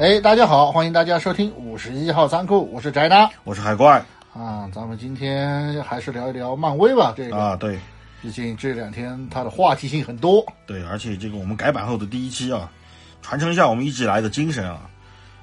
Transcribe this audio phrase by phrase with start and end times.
[0.00, 4.66] 哎，大家好，欢迎大家收听五十一号仓库，我是宅男我是海怪啊。
[4.74, 7.78] 咱们今天还是聊一聊漫威吧，这个，啊，对
[8.22, 10.42] 毕竟这两天它的话题性很多。
[10.66, 12.72] 对，而且这个我们改版后的第一期啊，
[13.20, 14.80] 传承一下我们一直以来的精神啊，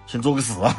[0.08, 0.74] 先作个死啊，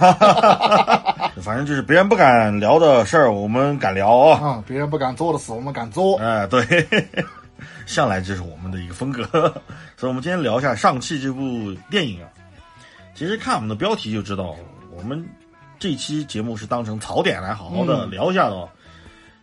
[1.40, 6.18] 反正就是别人不敢聊的事儿，我们敢聊啊，啊，别人不敢做的死，我们敢做。
[6.18, 6.66] 哎，对，
[7.86, 9.22] 向来这是我们的一个风格，
[9.96, 12.28] 所以我们今天聊一下《上汽》这部电影啊。
[13.18, 14.54] 其实看我们的标题就知道，
[14.92, 15.28] 我们
[15.76, 18.68] 这期节目是当成槽点来好好的聊一下的哦。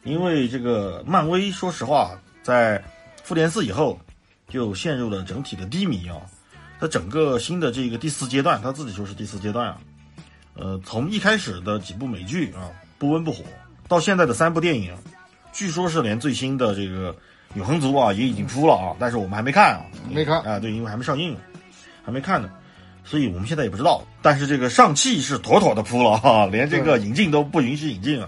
[0.04, 2.82] 因为这个漫威，说实话，在
[3.22, 4.00] 复联四以后
[4.48, 6.16] 就陷入了整体的低迷啊。
[6.80, 9.78] 它整个新的这个第四阶段，它自己说是第四阶段啊。
[10.54, 13.44] 呃，从一开始的几部美剧啊不温不火，
[13.90, 14.96] 到现在的三部电影，
[15.52, 17.14] 据说是连最新的这个
[17.56, 21.36] 永恒族啊也已经出了啊，但是我们还没看啊，没看啊，对，因为还没上映，
[22.06, 22.50] 还没看呢。
[23.06, 28.28] 所以我们现在也不知道，但是这个上汽是妥妥的扑了哈， 连这个引进都不允许引进啊。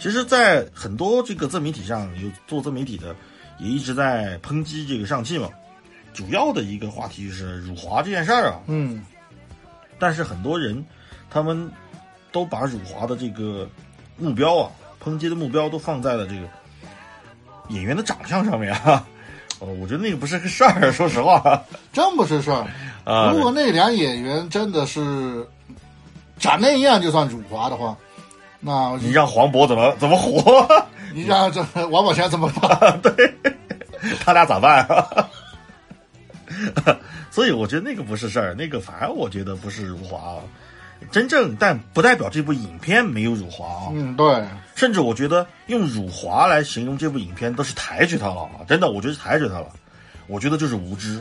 [0.00, 3.14] 其实，在很多这个自媒体上有做自媒体的，
[3.58, 5.48] 也一直在抨击这个上汽嘛。
[6.12, 8.60] 主要的一个话题就是辱华这件事儿啊。
[8.66, 9.04] 嗯，
[9.98, 10.84] 但是很多人
[11.30, 11.70] 他们
[12.32, 13.68] 都把辱华的这个
[14.16, 14.70] 目标啊，
[15.02, 16.42] 抨击的目标都放在了这个
[17.68, 19.06] 演员的长相上面啊。
[19.60, 21.62] 哦，我觉得那个不是个事儿，说实话
[21.92, 22.66] 真不是事儿。
[23.04, 23.32] 啊。
[23.32, 25.46] 如果那俩演员真的是
[26.38, 27.96] 长那样就算辱华的话，
[28.60, 30.66] 那你让黄渤怎么怎么活？
[31.14, 33.00] 你让这王宝强怎么办？
[33.02, 33.12] 对，
[34.24, 34.86] 他俩咋办？
[37.30, 40.38] 所以我觉得那个不是事儿，那个反而我觉得不是辱华啊。
[41.10, 43.88] 真正，但不代表这部影片没有辱华啊。
[43.92, 44.46] 嗯，对，
[44.76, 48.62] 甚至我觉得用辱华来形容这部影片都是抬举他了啊！
[48.68, 49.66] 真的，我觉得抬举他了。
[50.28, 51.20] 我觉得就是无知。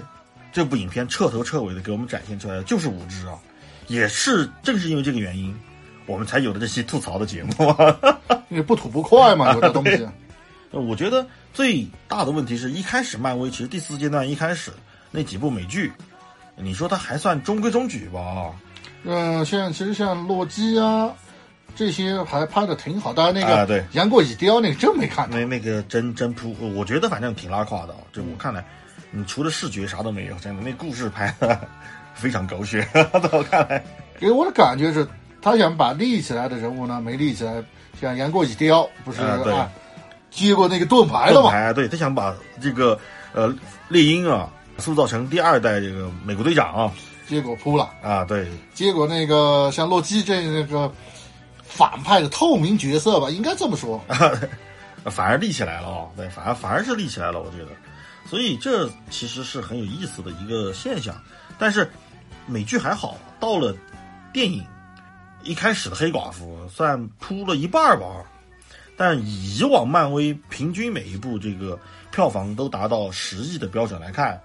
[0.51, 3.33] 这部影片彻头彻尾的给我们展现出来的就是无知啊！
[3.87, 5.55] 也是正是因为这个原因，
[6.05, 7.53] 我们才有了这期吐槽的节目。
[8.49, 10.07] 因为不吐不快嘛， 有的东西。
[10.71, 14.71] 我觉得最大的问题是一开始漫威其实第四阶段一开始
[15.11, 15.91] 那几部美剧，
[16.55, 18.19] 你说它还算中规中矩吧？
[18.21, 18.51] 啊，
[19.03, 21.13] 嗯，像其实像洛基啊
[21.75, 25.43] 这些还拍的挺好，当然那个啊对杨过已雕那个真没看那。
[25.45, 27.99] 那个真真扑，我觉得反正挺拉胯的啊。
[28.13, 28.65] 这我看来，
[29.11, 31.59] 你除了视觉啥都没有，真的那故事拍的
[32.15, 33.83] 非常狗血， 在我看来。
[34.19, 35.07] 给我的感觉是，
[35.41, 37.63] 他想把立起来的人物呢没立起来，
[37.99, 39.69] 像杨过已雕不是啊对啊，
[40.29, 41.49] 接过那个盾牌了吗？
[41.49, 42.97] 盾牌，对他想把这个
[43.33, 43.53] 呃
[43.89, 46.91] 猎鹰啊塑造成第二代这个美国队长啊
[47.27, 50.91] 结果扑了，啊，对结果那个像洛基这那个
[51.63, 53.99] 反派的透明角色吧，应该这么说。
[55.05, 57.71] 反而立起来了啊，对，反而反而是立起来了，我觉得，
[58.25, 61.15] 所以这其实是很有意思的一个现象。
[61.59, 61.89] 但是
[62.47, 63.75] 美剧还好，到了
[64.33, 64.65] 电影
[65.43, 68.23] 一开始的黑寡妇算铺了一半吧，
[68.95, 71.79] 但以往漫威平均每一部这个
[72.11, 74.41] 票房都达到十亿的标准来看，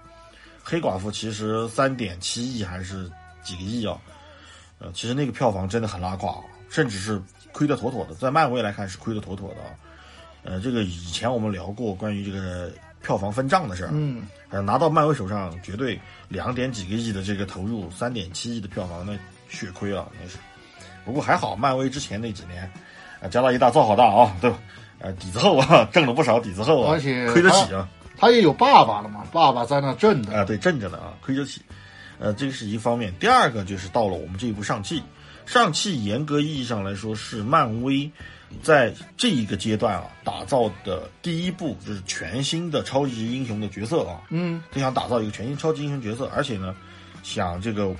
[0.63, 3.09] 黑寡妇其实三点七亿还是
[3.43, 3.97] 几个亿啊？
[4.79, 7.21] 呃，其实那个票房真的很拉胯，甚至是
[7.51, 9.69] 亏得妥妥的，在漫威来看是亏得妥妥的啊。
[10.43, 12.71] 呃，这个以前我们聊过关于这个
[13.01, 19.17] 票房分账的事儿，嗯，呃，拿到漫威手上绝对两点几个亿的这个投入，三点七亿的票房，那
[19.49, 20.37] 血亏啊，那是。
[21.05, 22.69] 不过还好，漫威之前那几年，
[23.21, 24.57] 啊，家大业大造好大啊，对吧？
[24.99, 27.87] 呃，底子厚啊， 挣了不少底子厚啊，而且亏得起啊，
[28.17, 30.35] 他也有爸爸了嘛，爸爸在那挣的。
[30.37, 31.61] 啊，对，挣着呢啊，亏得起。
[32.19, 35.03] 呃，这个是一方面，第二个就是到了我们这一部上汽，
[35.45, 38.11] 上汽严格意义上来说是漫威
[38.63, 46.75] 在这一个阶段啊打造的第一部就是全新的超级英雄的角色啊，嗯，他想打造一个全新超级英雄角色，而且呢，
[47.23, 47.93] 想这个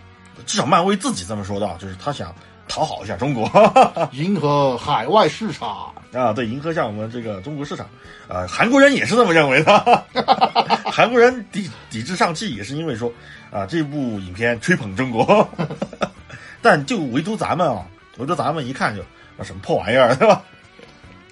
[0.46, 2.34] 至少漫威自己这么说的啊，就是他想
[2.68, 3.50] 讨好一下中国
[4.14, 5.94] 迎合海外市场。
[6.14, 7.88] 啊，对，迎合一下我们这个中国市场。
[8.30, 10.06] 呃，韩国人也是这么认为的，
[10.90, 13.12] 韩国人抵抵制上汽也是因为说
[13.52, 15.48] 啊，这部影片吹捧中国，
[16.62, 17.86] 但就唯独咱们啊，
[18.18, 19.04] 唯独咱们一看就
[19.38, 20.44] 啊什么破玩意儿，对吧？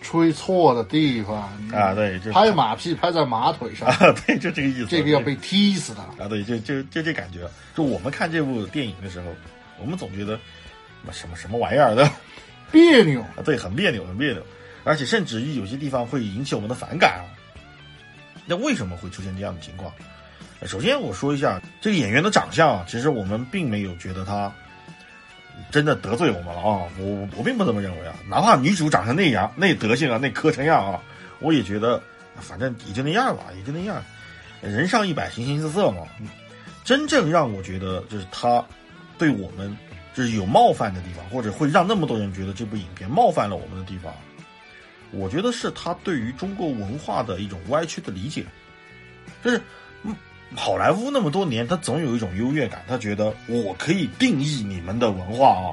[0.01, 1.37] 吹错的地方
[1.73, 3.97] 啊，对，就拍马屁拍在马腿上，啊，
[4.27, 4.85] 对，就这个意思。
[4.85, 6.01] 这个要被踢死的。
[6.01, 7.39] 啊，对，就就就这感觉。
[7.75, 9.27] 就我们看这部电影的时候，
[9.79, 10.39] 我们总觉得
[11.11, 12.07] 什么什么玩意儿的，
[12.71, 14.45] 别扭，啊，对，很别扭，很别扭，
[14.83, 17.25] 而且甚至于有些地方会引起我们的反感啊。
[18.45, 19.91] 那为什么会出现这样的情况？
[20.61, 24.53] 呃首先我说一下这个演员的长相啊，其实我们并没有觉得他
[25.71, 28.15] 真的得罪我们了啊，我我并不这么认为啊。
[28.29, 31.01] 哪怕女主长成那样、那德行啊、那磕碜样啊，
[31.39, 32.01] 我也觉得
[32.39, 34.03] 反正也就那样吧，也就那样。
[34.61, 36.03] 人上一百，形形色色嘛。
[36.83, 38.63] 真正让我觉得就是他
[39.17, 39.75] 对我们
[40.13, 44.13] 就是有冒犯的地方，或者会让那么多人觉得这部影片冒犯了我们的地方，
[45.11, 48.45] 我觉得是他对于中国文化的一种歪曲的理解，
[49.43, 49.59] 就是
[50.03, 50.15] 嗯
[50.55, 55.67] 好莱坞那么多年，他总有一种优越感，他觉得我可以定义你们的文化啊，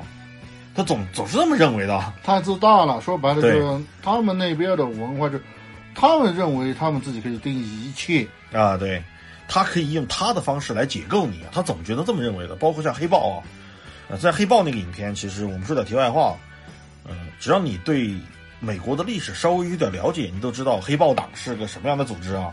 [0.75, 2.13] 他总总是这么认为的。
[2.23, 3.01] 太自大了。
[3.01, 5.39] 说白了，就是他们那边的文化，就
[5.95, 8.27] 他们认为他们自己可以定义一切。
[8.53, 9.03] 啊，对，
[9.49, 12.57] 他可以用他的方式来解构你，他总觉得这么认为的。
[12.57, 13.43] 包括像黑豹啊，
[14.09, 16.37] 呃，在黑豹那个影片，其实我们说点题外话，
[17.09, 18.15] 嗯、只要你对
[18.61, 22.53] 美国的历史稍微有点了解，你都知道黑豹党是个什么样的组织啊。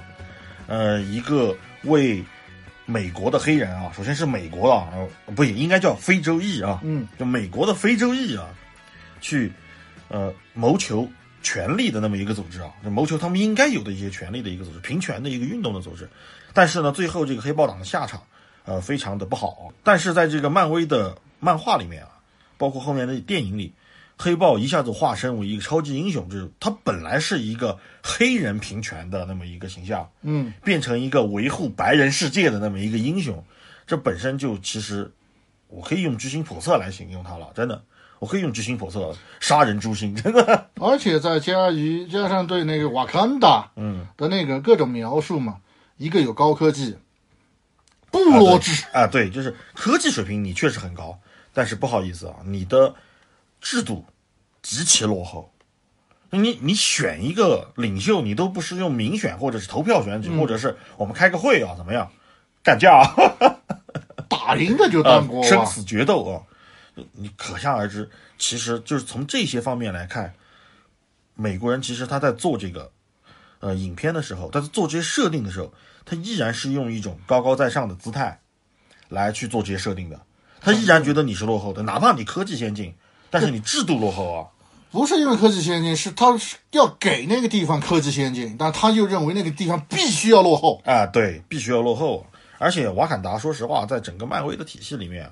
[0.67, 2.23] 呃，一个为
[2.85, 4.89] 美国的黑人啊，首先是美国啊，
[5.25, 8.49] 呃不也应该叫非洲裔啊，嗯，就美国的非洲裔啊，
[9.21, 9.51] 去
[10.07, 11.07] 呃谋求
[11.41, 16.09] 权利的那么一个组织啊，就谋求他们应该有的一些权利的一个组织，平权的一个运动的组织。
[16.51, 18.23] 但是呢，最后这个黑豹党的下场，
[18.65, 19.71] 呃，非常的不好。
[19.83, 22.09] 但是在这个漫威的漫画里面啊，
[22.57, 23.71] 包括后面的电影里，
[24.21, 33.41] 黑豹一下子化身为一个超级英雄，就是他本来是一个黑人平权的那么一个形象，嗯，变成一个维护白人世界的那么一个英雄，
[33.87, 35.09] 这本身就其实
[35.69, 37.81] 我可以用居心叵测来形容他了，真的，
[38.19, 45.61] 我可以用居心叵测杀人诛心，真的， 而且再加于加上对那个瓦坎达嗯，的那个各种描述嘛，
[45.95, 46.97] 一个有高科技，
[48.11, 48.59] 部落。
[48.59, 51.17] 制，啊，对，就是科技水平你确实很高，
[51.53, 52.93] 但是不好意思啊，你的
[53.61, 54.05] 制度
[54.61, 55.53] 极其落后。
[56.31, 62.11] 你你选一个领袖，你都不是用民选或者是投票选举，或者是我们开个会啊，怎么样？
[62.61, 63.15] 干架啊！
[64.29, 65.27] 打赢的就当。
[65.43, 66.43] 生死决斗啊！
[67.13, 70.33] 你可想而知，其实就是从这些方面来看，
[71.33, 72.91] 美国人其实他在做这个
[73.59, 75.73] 呃影片的时候，他在做这些设定的时候，
[76.05, 78.39] 他依然是用一种高高在上的姿态
[79.07, 80.21] 来去做这些设定的。
[80.61, 82.93] 他依然觉得你是落后的，哪怕你科技先进，
[83.29, 84.47] 但是你制度落后啊。
[84.91, 90.81] 不是因为科技先进，是他是要给那个地方科技先进，但他又认为那个地方必须要落后。
[90.83, 92.25] 啊，对，必须要落后。
[92.57, 95.31] 而且瓦坎达，说实话，在整个漫威的体系里面啊，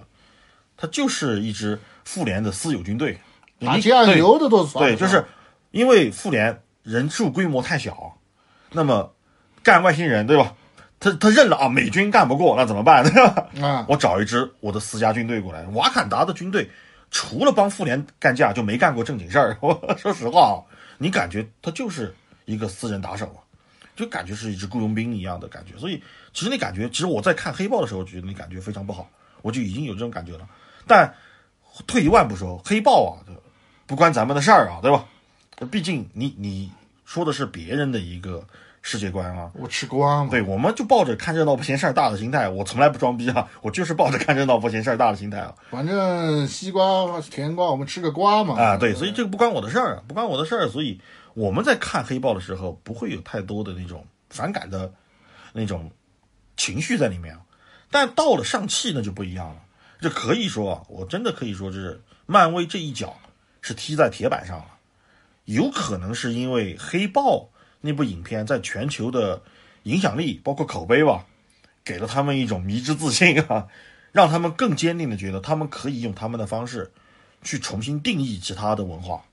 [0.77, 3.17] 它就是一支复联的私有军队，
[3.59, 5.25] 打酱油的都算对，就是
[5.71, 8.15] 因为复联人数规模太小，
[8.71, 9.11] 那么
[9.63, 10.53] 干外星人对吧？
[10.99, 13.03] 他他认了啊，美军干不过，那怎么办？
[13.03, 13.47] 对吧？
[13.61, 15.63] 啊，我找一支我的私家军队过来。
[15.73, 16.69] 瓦坎达的军队
[17.11, 19.57] 除了帮复联干架，就没干过正经事儿。
[19.61, 20.57] 我说实话啊，
[20.97, 22.13] 你感觉他就是
[22.45, 23.39] 一个私人打手啊，
[23.95, 25.77] 就感觉是一支雇佣兵一样的感觉。
[25.77, 26.01] 所以
[26.33, 29.09] 其实你感觉，其实我在看黑豹的时候，觉得你感觉非常不好，
[29.41, 30.47] 我就已经有这种感觉了。
[30.85, 31.13] 但
[31.85, 33.23] 退一万步说，黑豹啊，
[33.85, 35.05] 不关咱们的事儿啊，对吧？
[35.71, 36.71] 毕竟你你
[37.03, 38.45] 说的是别人的一个
[38.81, 40.31] 世界观啊，我吃光了。
[40.31, 48.57] 对，我们就抱着看热闹不嫌事儿大的心态，我从来不装逼啊，我就是抱着看热闹不嫌事儿大的心态啊反正西瓜、甜瓜，我们吃个瓜嘛。
[48.61, 51.01] 啊，对，所以这个不关我的事儿啊，不关我的事儿，所以
[51.33, 54.91] 我们在看黑豹的时候，不会有太多的那种反感的
[55.51, 55.91] 那种
[56.55, 57.41] 情绪在里面啊。
[57.91, 59.61] 但到了上汽那就不一样了，
[59.99, 63.17] 这可以说啊，我真的可以说，就是漫威这一脚
[63.61, 64.65] 是踢在铁板上了。
[65.45, 67.49] 有可能是因为黑豹
[67.81, 69.41] 那部影片在全球的
[69.83, 71.25] 影响力，包括口碑吧，
[71.83, 73.67] 给了他们一种迷之自信啊，
[74.11, 76.91] 让他们更坚定的觉得他们可以用他们的方式
[77.43, 79.23] 去重新定义其他的文化，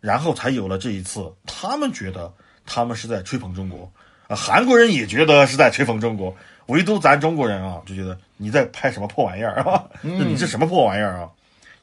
[0.00, 2.32] 然后才有了这一次，他们觉得
[2.66, 3.90] 他们是在吹捧中国
[4.28, 6.36] 啊，韩国人也觉得是在吹捧中国，
[6.66, 11.30] 唯独咱中国人啊就觉得你在拍什么破玩意儿啊，那 你这什么破玩意儿啊？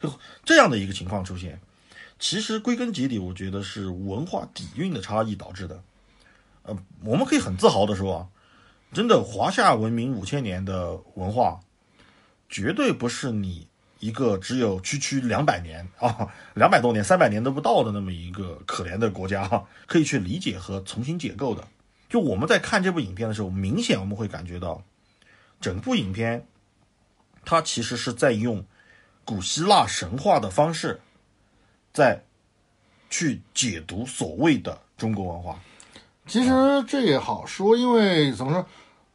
[0.01, 1.59] 就这样的一个情况出现。
[2.23, 5.83] 其实归根结底，我觉得是文化底蕴的差异导致的。
[6.61, 8.27] 呃，我们可以很自豪的说啊，
[8.93, 11.59] 真的华夏文明五千年的文化，
[12.47, 13.67] 绝对不是你
[13.99, 21.67] 一个只有区区两百年啊，两百多年、三百年都不到的那么一个可怜的国家哈，可以去理解和重新解构的。
[22.07, 24.81] 就我们在看这部影片的时候，明显我们会感觉到，
[25.59, 26.47] 整部影片
[27.43, 28.65] 它其实是在用
[29.25, 31.01] 古希腊神话的方式，
[31.93, 32.21] 在
[33.09, 35.57] 去解读所谓的中国文化。
[36.25, 36.49] 其实
[36.87, 38.65] 这也好说，因为怎么说，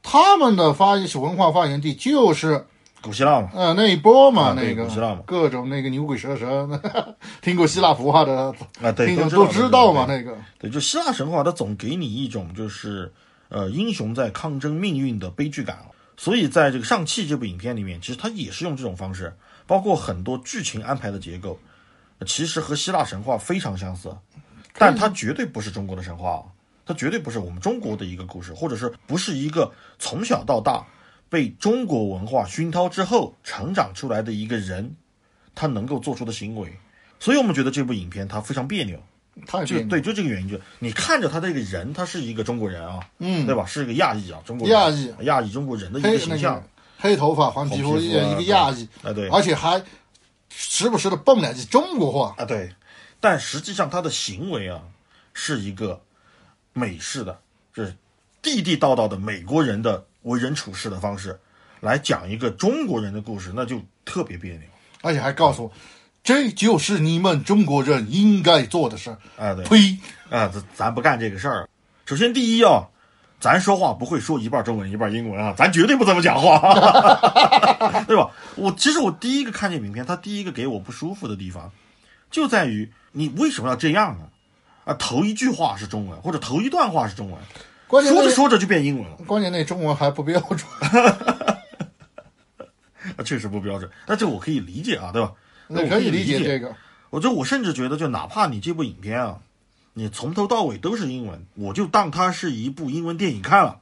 [0.03, 2.67] 他们的发文化发源地就是
[3.01, 5.23] 古希腊嘛，呃那一波嘛，啊那个古希腊嘛。
[5.27, 6.81] 各种那个牛鬼蛇神，
[7.41, 10.37] 听过希腊神话的，啊，对，听都知道嘛，那个。
[10.59, 13.13] 对，就希腊神话，它总给你一种就是
[13.49, 15.79] 呃英雄在抗争命运的悲剧感。
[16.17, 19.33] 所以在这个上汽这部影片里面，其实它也是用这种方式，
[19.67, 21.59] 包括很多剧情安排的结构，呃
[22.27, 24.15] 其实和希腊神话非常相似，
[24.75, 26.43] 但它绝对不是中国的神话啊，
[26.87, 30.87] 它绝对不是我们中国的一个故事，或者是不是一个从小到大
[31.29, 34.97] 被中国文化熏陶之后成长出来的一个人
[35.55, 36.73] 他能够做出的行为，
[37.21, 38.99] 所以我们觉得这部影片它非常别扭。
[39.65, 43.47] 就对，就这个原因，就你看着他这个人，他是一个中国人啊，嗯。
[43.47, 43.65] 对吧？
[43.65, 45.15] 是一个亚裔啊，中国人亚裔。
[45.27, 46.57] 亚裔中国人的一个形象。
[46.57, 46.65] 个，
[46.99, 49.29] 黑头发黄皮肤一个亚裔，啊，对。
[49.29, 49.81] 而且还
[50.51, 52.35] 时不时的蹦两句中国话。
[52.39, 52.75] 啊，对，
[53.21, 54.81] 但实际上他的行为啊，
[55.33, 56.01] 是一个
[56.73, 57.41] 美式的，
[57.75, 57.95] 就是
[58.41, 61.39] 地地道道的美国人的为人处事的方式，
[61.81, 64.63] 来讲一个中国人的故事，那就特别别扭
[65.01, 65.73] 而且还告诉我，
[66.25, 69.19] 这就是你们中国人应该做的事儿。
[69.37, 69.65] 啊，对。
[69.65, 69.99] 呸！
[70.29, 71.69] 啊，咱咱不干这个事儿。
[72.05, 72.89] 首先，第一啊，
[73.41, 76.59] 咱说话不会说一半中文一半英文啊，咱绝对不这么讲话，
[78.09, 78.31] 对吧？
[78.57, 81.71] 我其实我第一个看见影片，它第一个给我不舒服的地方，
[82.31, 84.25] 就在于你为什么要这样呢？
[84.85, 87.41] 啊，头一句话是中文，或者头一段话是中文，
[87.87, 90.61] 关键说着说着就变英文了，关键那中文还不标准。
[93.17, 93.91] 啊，确实不标准。
[94.07, 95.33] 那这我可以理解啊，对吧？
[95.69, 96.75] 那可以理理解这个。
[97.11, 99.39] 我就我甚至觉得，就哪怕你这部影片啊，
[99.99, 103.81] 你从头到尾都是英文，我就当它是一部英文电影看了。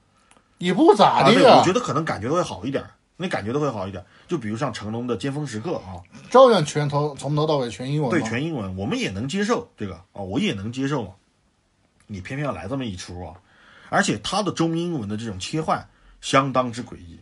[0.57, 2.83] 也不咋啊，对，的呀，我觉得可能感觉都会好一点，
[3.19, 4.03] 那感觉都会好一点。
[4.27, 11.11] 就比如像成龙的《尖峰时刻》啊，照样全头从头到尾全英文对，全英文，我们也能接受这个啊，我也能接受嘛。
[12.07, 13.35] 你偏偏要来这么一出啊，
[13.91, 15.87] 而且它的中英文的这种切换
[16.23, 17.21] 相当之诡异。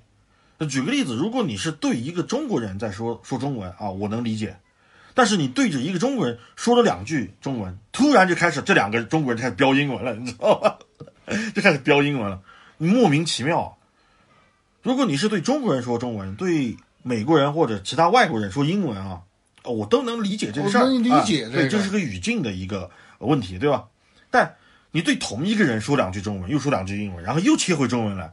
[0.57, 4.57] 那举个例子，如果你是对一个中国人在说说中文啊，我能理解。
[5.15, 10.77] 但是你对着一个中国人说了两句中文，突然就开始这两个中国人就开始飙英文了，你知道吗？
[11.55, 12.41] 就开始飙英文了，
[12.77, 13.79] 你莫名其妙。
[14.83, 19.23] 如果你是对中国人说中文，对美国人或者其他外国人说英文啊，
[19.63, 22.91] 哦我都能理解这个事儿，我能理解这个啊对，这是个语境的一个
[23.21, 23.85] 问题，对吧？
[24.31, 24.57] 但
[24.91, 28.33] 你对同一个人说两句中文，又说两句英文，然后又切回中文来，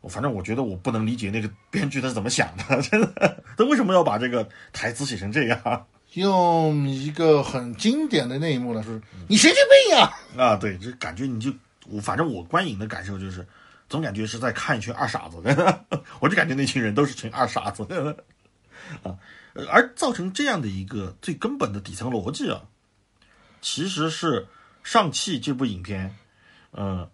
[0.00, 10.12] 我反正我觉得我不能理解那个编剧他是怎么想的，真的，他为什么要把这个台词写成这样用一个很经典的那一幕来说，你神经病呀！
[10.36, 10.56] 啊？
[10.56, 11.52] 对，这感觉你就
[11.86, 13.46] 我反正我观影的感受就是，
[13.88, 15.42] 总感觉是在看一群二傻子，
[16.20, 17.82] 我就感觉那群人都是群二傻子
[19.02, 19.16] 啊，
[19.54, 22.62] 呃而造成这样的一个最根本的底层逻辑啊，
[23.60, 24.46] 其实是
[24.82, 26.14] 上汽这部影片，
[26.72, 27.08] 嗯，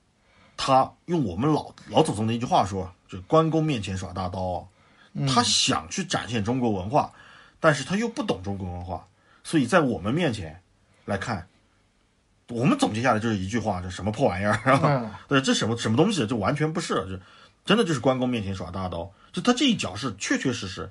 [0.57, 4.69] 他用我们老老祖宗的一句话说，就关公面前耍大刀
[5.15, 7.13] 啊，他想去展现中国文化，
[7.61, 9.07] 但是他又不懂中国文化，
[9.45, 10.61] 所以在我们面前
[11.05, 11.47] 来看，
[12.49, 14.81] 我们总结下来就是一句话，这什么破玩意儿啊？
[14.83, 16.27] 嗯，对，这什么什么东西？
[16.27, 17.19] 这完全不是，就
[17.65, 20.91] 真的就是关公面前耍大刀，就他这一脚是确确实实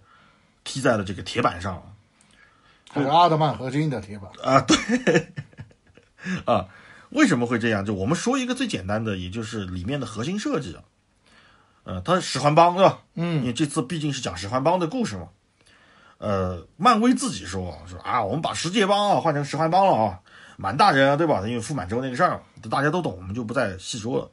[0.64, 1.84] 踢在了这个铁板上了。
[2.92, 4.32] 还是阿德曼合金的铁板。
[4.44, 5.34] 啊，对，
[6.46, 6.68] 啊，
[7.10, 7.84] 为什么会这样？
[7.84, 10.84] 就我们说一个最简单的，也就是里面的核心设计啊，
[11.84, 13.02] 呃，他是十环帮对吧？
[13.16, 15.30] 嗯因嗯，为这次毕竟是讲十环帮的故事嘛。
[16.20, 20.20] 呃，漫威自己说说啊，我们把十界帮啊换成十环帮了啊，
[20.58, 21.42] 满大人啊，对吧？
[21.48, 24.30] 因为傅满洲那个事儿，大家都懂，我们就不再细说了。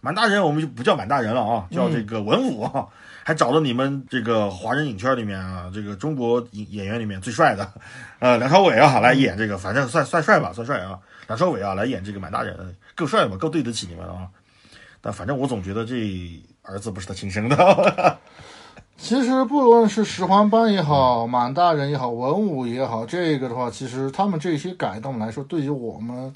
[0.00, 2.86] 满大人我们就不叫满大人了啊，叫这个文武啊，
[3.24, 7.70] 还找了你们这个华人影圈里面啊，这个中国演演员里面最帅的，
[8.18, 14.28] 呃，梁朝伟啊来演这个，反正算算帅吧，算帅啊，梁朝伟啊来演这个满大人，够帅嘛，够对得起你们啊。
[15.00, 18.18] 但反正我总觉得这儿子不是他亲生的，
[18.98, 26.34] 其实不论是十环班也好，满大人也好，文武也好，这个的话，其实他们这些改动来说，对于我们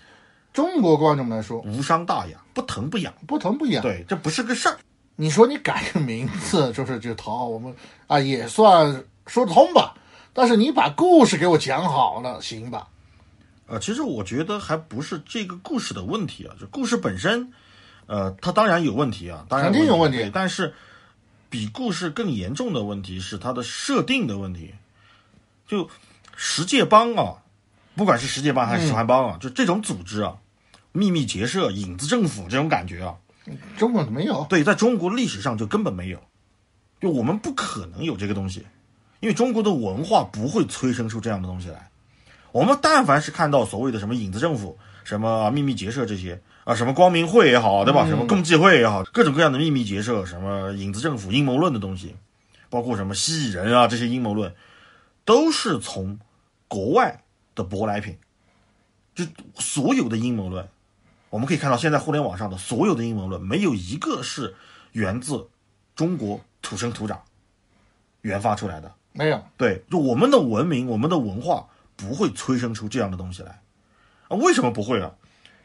[0.52, 3.12] 中国观众来说，无伤大雅，不疼不痒。
[3.26, 3.83] 不疼不痒。
[3.83, 4.76] 对，这不是个事儿。
[5.17, 7.75] 你说你改个名字，就是就讨我们
[8.07, 9.95] 啊，也算说得通吧。
[10.33, 12.88] 但是你把故事给我讲好了，行吧？
[13.67, 17.52] 呃，其实我觉得还不是这个故事的问题啊，就故事本身，
[18.07, 20.73] 呃，它当然有问题啊，当然肯定有问题但是
[21.50, 24.75] 比故事更严重的问题是它的设定的问题。
[25.66, 25.90] 就
[26.35, 27.42] 十界帮啊，
[27.95, 30.38] 不管是十界帮还是十环帮啊，就这种组织啊，
[30.92, 33.16] 秘密结社、影子政府这种感觉啊，
[33.76, 34.47] 中国没有。
[34.49, 36.21] 对，在中国历史上就根本没有，
[37.00, 38.66] 就我们不可能有这个东西，
[39.21, 41.90] 因为中国的文化不会催生出这样的东西来。
[42.52, 48.06] 我们但凡是看到所谓的什么影子政府、什么秘密结社这些啊，什么光明会也好，对吧？
[48.06, 52.14] 什么共济会也好，各种各样的秘密结社、什么影子政府、阴谋论的东西，
[52.68, 54.54] 包括什么蜥蜴人啊这些阴谋论，
[55.24, 56.20] 都是从
[56.68, 57.24] 国外
[57.56, 58.16] 的舶来品。
[59.16, 59.24] 就
[59.56, 60.68] 所有的阴谋论，
[61.28, 64.54] 我们可以看到现在互联网上的所有的阴谋论，没有一个是
[64.92, 65.48] 源自
[65.96, 67.20] 中国土生土长
[68.22, 68.94] 研发出来的。
[69.10, 73.60] 没有，对，就我们的文明、我们的文化不会催生出这样的东西来
[74.28, 74.36] 啊？
[74.36, 75.10] 为什么不会啊？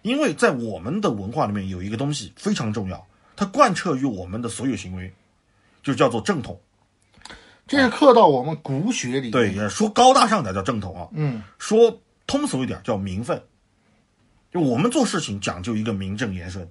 [0.06, 5.12] 因为在我们的文化里面有一个东西非常重要，它贯彻于我们的所有行为，
[5.82, 6.62] 就叫做正统。
[7.66, 9.32] 这是刻到我们骨血里。
[9.32, 13.42] 对，，也说高大上点叫正统啊，嗯，说通俗一点叫名分。
[14.52, 16.70] 就我们做事情讲究一个名正言顺，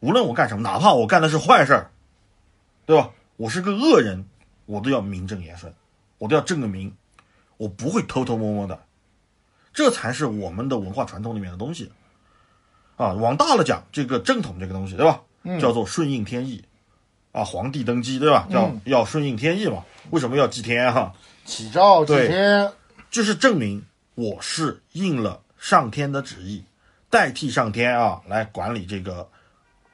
[0.00, 1.92] 无论我干什么，哪怕我干的是坏事儿，
[2.84, 3.10] 对吧？
[3.36, 4.26] 我是个恶人，
[4.66, 5.72] 我都要名正言顺，
[6.18, 6.92] 我都要正个名，
[7.56, 8.82] 我不会偷偷摸摸的，
[9.72, 11.92] 这才是我们的文化传统里面的东西。
[12.96, 15.20] 啊，往大了讲，这个正统这个东西，对吧？
[15.60, 16.62] 叫做顺应天意。
[17.32, 18.46] 啊，皇帝登基，对吧？
[18.52, 19.82] 叫、要顺应天意嘛。
[20.10, 21.10] 为什么要祭天哈、
[21.46, 22.70] 启诏祭对天，
[23.10, 23.82] 就是证明
[24.14, 26.62] 我是应了上天的旨意，
[27.08, 29.26] 代替上天啊来管理这个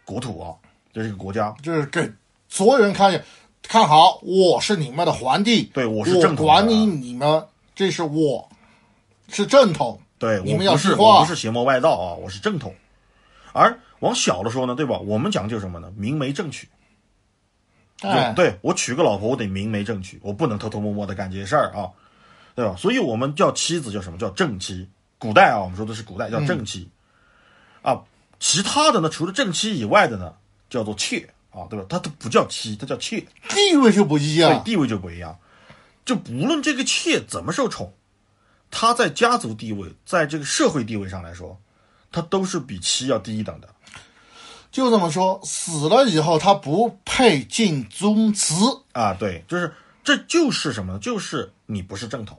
[0.05, 0.51] 国土啊，
[0.93, 1.55] 这是一个国家。
[1.63, 2.11] 就是给
[2.49, 3.25] 所有人看见，
[3.63, 8.49] 看好，我是你们的皇帝，对我是正统的管理你们，这是我，
[9.29, 10.01] 是正统。
[10.19, 12.75] 对你们要我不是邪魔外道啊，我是正统。
[13.53, 14.99] 而往小了说呢，对吧？
[14.99, 15.93] 我们讲究什么呢？
[15.97, 16.69] 明媒正娶。
[18.01, 21.91] 对，对我娶个老婆，我得明媒正娶，我不能偷偷摸摸的干这些事儿啊，
[22.55, 22.77] 对吧？
[22.77, 24.89] 所以我们叫妻子叫什么叫正妻？
[25.19, 26.89] 古代啊，我们说的是古代叫正妻，
[27.83, 28.01] 啊，
[28.39, 30.33] 其他的呢，除了正妻以外的呢，
[30.71, 31.85] 叫做妾啊，对吧？
[31.89, 34.63] 他都不叫妻，他叫妾，地位就不一样。
[34.63, 35.37] 对地位就不一样。
[36.05, 37.93] 就无论这个妾怎么受宠，
[38.71, 41.61] 他在家族地位，在这个社会地位上来说，
[42.21, 43.69] 她都是比妻要低一等的。
[44.71, 48.55] 就这么说，死了以后他不配进宗祠。
[48.93, 49.73] 啊，对，就是
[50.05, 50.99] 这就是什么呢？
[50.99, 52.39] 就是你不是正统，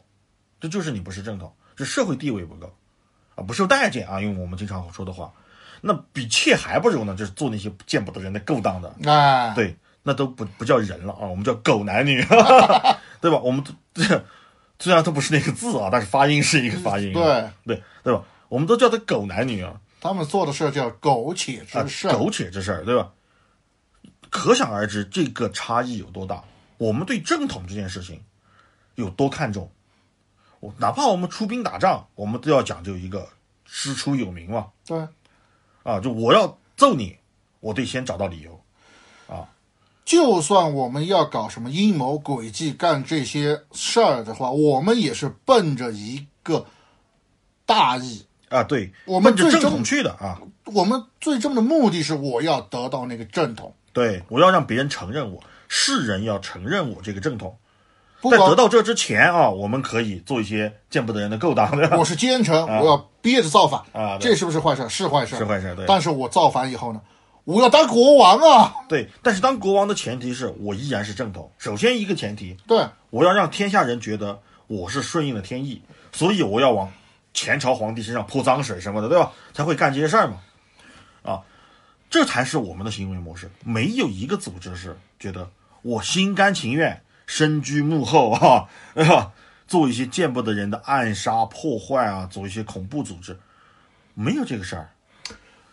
[0.59, 2.71] 这就是你不是正统，这社会地位不够
[3.35, 5.31] 啊，不受待见啊，用我们经常说的话，
[5.81, 12.23] 那比妾还不如呢，就是做那些见不得人的勾当的，哎，对，那都不不叫人了啊，我们叫狗男女，
[13.19, 13.39] 对吧？
[13.39, 13.63] 我们
[13.93, 14.03] 这
[14.79, 18.21] 虽然它不是那个字啊，但是发音是一个发音啊，对对对吧？
[18.49, 22.17] 我们都叫他狗男女啊，他们做的事叫苟且啊之事儿。
[22.17, 23.11] 苟且之事，对吧？
[24.29, 26.43] 可想而知，这个差异有多大。
[26.77, 28.21] 我们对正统这件事情
[28.95, 29.71] 有多看重。
[30.59, 33.29] 我哪怕我们出兵打仗，我们都要讲究一个
[33.65, 34.67] 师出有名嘛。
[34.85, 35.07] 对，
[35.83, 37.17] 啊，就我要揍你，
[37.59, 38.61] 我得先找到理由。
[39.27, 39.47] 啊
[40.05, 46.65] 就算我们要搞什么阴谋诡计干这些事儿的话，我们也是奔着一个
[47.67, 48.25] 大义。
[48.49, 50.41] 啊，对，我们最终正统去的啊。
[50.65, 57.57] 我们最终的目的是我要得到那个正统，对，我要让别人承认我，世人要承认我这个正统。
[58.29, 61.71] 在得到这之前啊，我们可以做一些见不得人的勾当？
[61.97, 64.89] 我是奸臣，我要憋着造反啊这是不是坏事？
[64.89, 66.99] 是坏事，是坏事对但是我造反以后呢，
[67.45, 68.75] 我要当国王啊！
[68.89, 71.49] 对，但是当国王的前提是我依然是正统。
[71.57, 75.81] 首先一个前提，对，我要让天下人觉得我是顺应了天意，
[76.11, 76.91] 所以我要往
[77.33, 79.31] 前朝皇帝身上泼脏水什么的，对吧？
[79.53, 80.37] 才会干这些事儿嘛。
[81.21, 81.41] 啊，
[82.09, 83.49] 这才是我们的行为模式。
[83.63, 85.49] 没有一个组织是觉得
[85.81, 89.31] 我心甘情愿身居幕后啊，对吧？
[89.67, 93.39] 做一些见不得人的暗杀、破坏啊，做一些恐怖组织，
[94.15, 94.89] 没有这个事儿。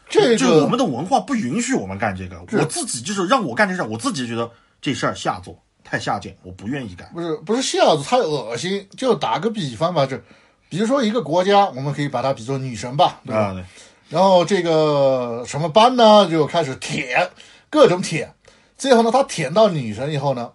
[0.08, 2.38] 这就我们的文化不允许我们干这个。
[2.58, 4.50] 我自己就是让我干这事儿，我自己觉得
[4.82, 7.10] 这事儿下作太下贱，我不愿意干。
[7.14, 8.86] 不是不是下作太恶心。
[8.96, 10.22] 就打个比方吧，这
[10.68, 13.40] 比如说一个国家，我们可以把它比作女神吧，对吧？
[13.40, 13.64] 啊，对。
[14.08, 17.30] 然后这个什么班呢，就开始舔，
[17.70, 18.34] 各种舔。
[18.76, 20.52] 最后呢，他舔到女神以后呢，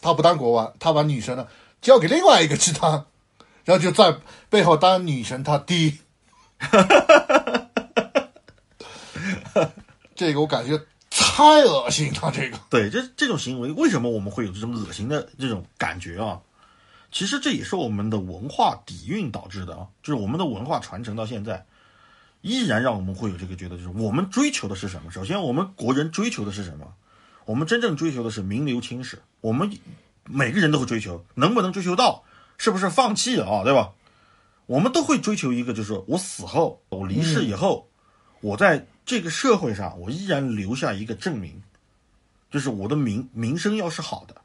[0.00, 1.46] 他不当国王，他把女神呢
[1.82, 3.06] 交给另外一个去当，
[3.64, 4.16] 然后就在
[4.48, 5.94] 背后当女神他爹。
[10.14, 10.78] 这个我感觉
[11.10, 16.38] 太恶心了，这个对，这这种行为，为什么我们会有这种恶心的这种感觉啊？
[17.10, 21.66] 其实这也是我们的文化底蕴导致的啊，就是我们的文化传承到现在，
[22.40, 25.10] 依然让我们会有这个觉得，就是我们追求的是什么？
[25.10, 26.94] 首先，我们国人追求的是什么？
[27.44, 29.20] 我们真正追求的是名留青史。
[29.40, 29.70] 我们
[30.24, 32.22] 每个人都会追求，能不能追求到，
[32.58, 33.64] 是不是放弃啊？
[33.64, 33.92] 对吧？
[34.66, 37.88] 我们都会追求一个，就是我死后，我离世以后，
[38.40, 41.60] 我在这个社会上，我依然留下一个证明，
[42.52, 44.36] 就是我的名名声要是好的。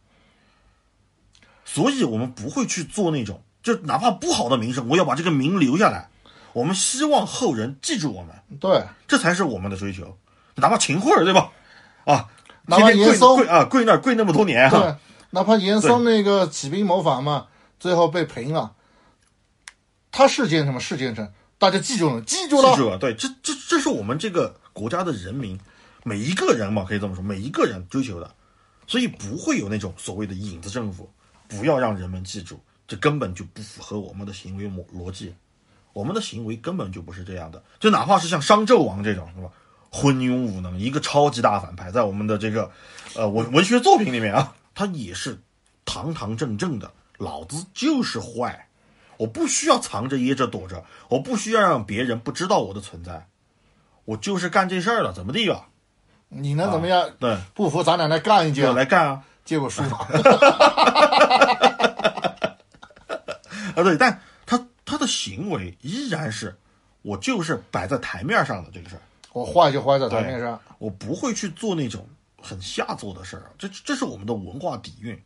[1.65, 6.09] 所以我们不会去做那种，就哪怕不好的名声，我要把这个名留下来。
[6.53, 10.17] 我们希望后人记住我们，对，这才是我们的追求。
[10.55, 11.51] 哪怕秦桧儿，对吧？
[12.05, 12.29] 啊，
[12.67, 14.95] 哪怕严嵩跪啊，跪那儿跪那么多年哈、对，
[15.31, 17.47] 哪怕严嵩那个起兵谋反嘛，
[17.77, 18.73] 最后被平了，
[20.11, 20.79] 他是奸臣吗？
[20.79, 22.69] 是奸臣，大家记住了，记住了。
[22.69, 25.59] 记住了，对，这这这是我们这个国家的人民，
[26.03, 28.33] 每一个人嘛，可以这么说，每一个人追求的，
[28.87, 31.11] 所以不会有那种所谓的影子政府，
[31.57, 35.33] 不要让人们记住，这根本就不符合我们的行为逻逻辑，
[35.93, 39.49] 我们的行为根本就不是这样的，就哪怕是像商纣王这种，是吧？
[39.91, 42.69] 昏庸无能，一个超级大反派，在我们的这个
[43.15, 45.39] 呃文文学作品里面啊，他也是
[45.85, 48.67] 堂堂正正的，老子就是坏，
[49.17, 53.27] 我不需要藏着掖着躲着，我不需要让别人不知道我的存在，
[54.03, 55.69] 我就是干这事儿了，怎么地吧？
[56.27, 57.09] 你能怎么样？
[57.17, 59.23] 对，不服咱俩来干一就架，来干啊！
[59.45, 59.89] 结果输了。
[63.75, 66.57] 啊，对，但他他的行为依然是，
[67.01, 69.01] 我就是摆在台面上的这个事儿，
[69.33, 72.07] 我坏就坏在台面上，我不会去做那种
[72.41, 75.21] 很下作的事儿，这这是我们的文化底蕴，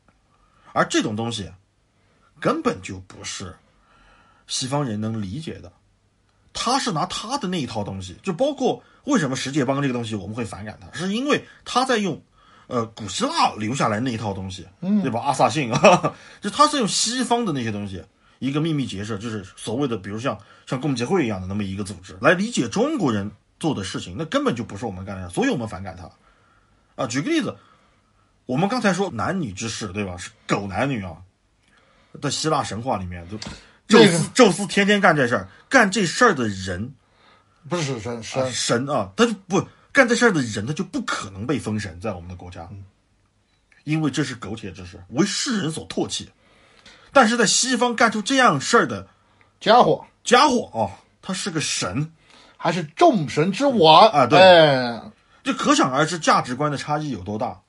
[0.73, 1.51] 而这种东西
[2.39, 3.55] 根本就不是
[4.47, 5.71] 西方人能理解的，
[6.51, 12.19] 他是拿他的那一套东西，就包括为什么十界帮这个东西我们会反感他，是因为他在用。
[12.69, 15.19] 呃，古希腊留下来那一套东西，嗯对吧？
[15.21, 18.03] 阿萨信啊， 就他是用西方的那些东西，
[18.37, 26.07] 一个秘密结社，就是所谓的，比如像像共济会一样的那么一个组织，来理解中国人做的事情，那根本就不是我们干的，所以我们反感他。
[26.95, 27.55] 啊，举个例子，
[28.45, 30.15] 我们刚才说男女之事，对吧？
[30.15, 31.17] 是狗男女啊，
[32.21, 33.47] 在希腊神话里面，就宙
[33.87, 36.93] 这个斯宙斯天天干这事儿，干这事儿的人
[37.67, 42.69] 不是神啊神，神啊，他就不干这事儿的人，他就不可能被封神，在我们的国家，
[43.83, 46.29] 因为这是苟且之事，为世人所唾弃。
[47.11, 49.07] 但是在西方干出这样事儿的
[49.59, 50.05] 家伙。
[50.23, 52.11] 家伙哦，他是个神，
[52.55, 54.37] 还是众神之王啊对。
[54.39, 55.01] 哎，
[55.43, 57.61] 这可想而知价值观的差异有多大。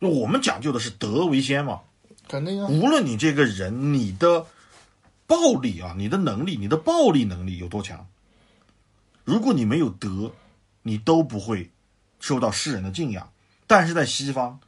[0.00, 1.80] 就我们讲究的是德为先嘛，
[2.28, 4.44] 肯定啊，无论你这个人你的
[5.26, 8.06] 暴力啊，你的能力，你的暴力能力有多强，
[9.24, 10.30] 如果你没有德，
[10.84, 11.68] 你都不会
[12.20, 13.28] 受到世人的敬仰。
[13.66, 14.60] 但是在西方，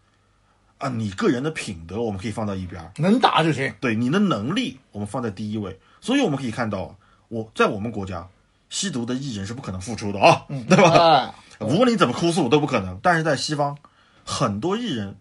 [0.78, 3.72] 啊，你个人的品德我们可以放到一边儿，能打就行。
[3.80, 5.78] 对你的能力我们放在第一位。
[6.00, 6.96] 所以我们可以看到，
[7.28, 8.26] 我在我们国家，
[8.68, 11.34] 吸毒的艺人是不可能复出的啊，对吧？
[11.58, 12.98] 哎，无论你怎么哭诉都不可能。
[13.02, 13.76] 但是在西方，
[14.24, 15.16] 很多艺人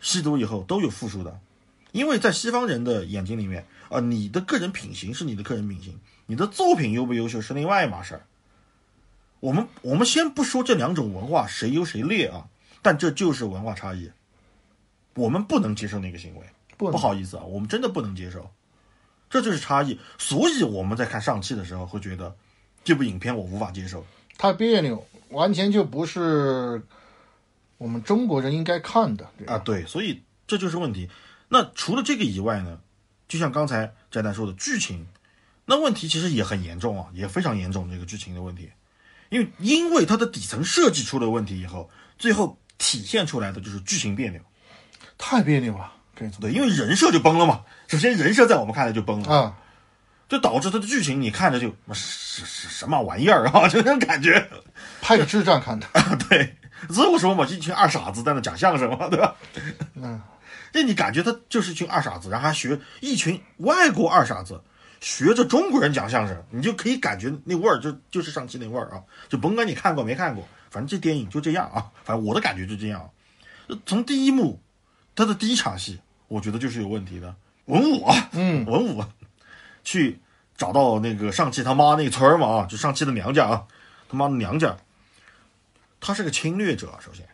[0.00, 1.38] 吸毒以后都有复出的，
[1.92, 8.22] 因为在西方人的眼睛里面啊、你的个人品行是你的个人品行，你的作品优不优秀是另外一码事儿。
[9.40, 12.48] 我们我们先不说这两种文化谁优谁劣啊，
[12.82, 14.10] 但这就是文化差异，
[15.14, 16.44] 我们不能接受那个行为。
[16.76, 18.48] 不不好意思啊，我们真的不能接受，
[19.28, 19.98] 这就是差异。
[20.16, 22.36] 所以我们在看上汽的时候会觉得
[22.84, 24.06] 这部影片我无法接受。
[24.36, 26.80] 太别扭，完全就不是
[27.78, 29.28] 我们中国人应该看的。
[29.36, 31.10] 对啊，对，所以这就是问题。
[31.48, 32.78] 那除了这个以外呢，
[33.26, 35.04] 就像刚才翟丹说的，剧情，
[35.64, 38.70] 那问题其实也很严重啊，也非常严重这个剧情的问题，
[39.28, 44.40] 因为因为它的底层设计出了问题以后，最后体现出来的就是剧情别扭。
[45.16, 47.62] 太别扭了，说对，因为人设就崩了嘛。
[47.88, 49.56] 首先人设在我们看来就崩了，啊，
[50.28, 54.48] 就导致它的剧情你看着就什什什么玩意儿啊， 就那种感觉。
[55.00, 55.86] 拍个智障看的。
[56.28, 56.56] 对，
[56.90, 59.34] 所以我说嘛，一群二傻子在那讲相声嘛，对吧？
[59.94, 60.20] 嗯，
[60.72, 64.62] 那你感觉他就是一群二傻子，然后还学一群外国二傻子
[65.00, 73.08] 学着中国人讲相声，你就可以感觉那味儿就就是上期那味儿啊，就甭管你看过没看过，反正这电影就这样啊，反正我的感觉就这样。
[73.86, 74.60] 从第一幕，
[75.14, 77.34] 他的第一场戏，我觉得就是有问题的。
[77.66, 79.08] 文武啊，嗯，文武啊
[79.84, 80.18] 去
[80.56, 83.66] 找到那个上汽他妈那个村儿嘛啊，就上汽的娘家啊，
[84.08, 84.76] 他妈的娘家，
[86.00, 87.24] 他是个侵略者，首先。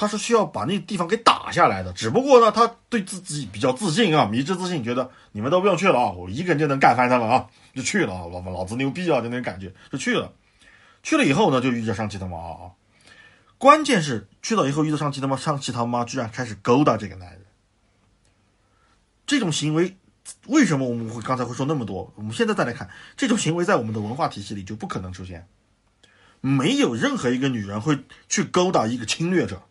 [0.00, 10.32] 他是需要把那个地方给打下来的，只不过呢，他对自己比较自信啊，迷之自信，觉得你们都不用去了啊，我一个人就能干翻他们啊，就去了啊，老老子牛逼啊，就那种感觉，就去了。
[11.02, 12.78] 去了以后呢，就遇着上汽他妈啊，
[13.58, 17.42] 关键是去了以后遇到上汽他妈，上汽他妈居然开始勾搭这个男人，
[19.26, 19.96] 这种行为
[20.46, 22.12] 为什么我们会刚才会说那么多？
[22.14, 25.48] 我们现在再来看，这种行为在我们的文化体系里就不可能出现，
[26.40, 29.64] 没有任何一个女人会去勾搭一个侵略者。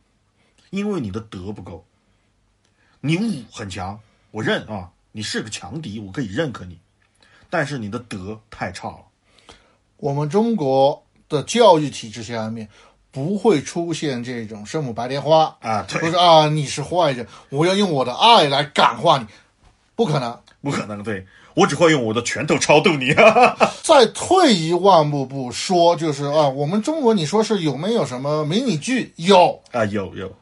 [0.70, 1.86] 因为你的德不够，
[3.02, 4.00] 你武很强，
[4.32, 6.78] 我认啊，你是个强敌，我可以认可你，
[7.50, 9.00] 但是你的德太差了。
[9.98, 12.70] 我们中国的教育体制下面
[13.12, 19.26] 不会出现这种圣母白莲花啊对不是啊，你是坏人，我要用我的爱来感化你，
[19.96, 20.40] 不可能。
[20.60, 23.14] 不可能，对我只会用我的拳头超度你。
[23.84, 29.14] 再退一万步不说，就是啊，我们中国你说是有没有什么迷你剧？
[29.16, 30.36] 有，啊，有有，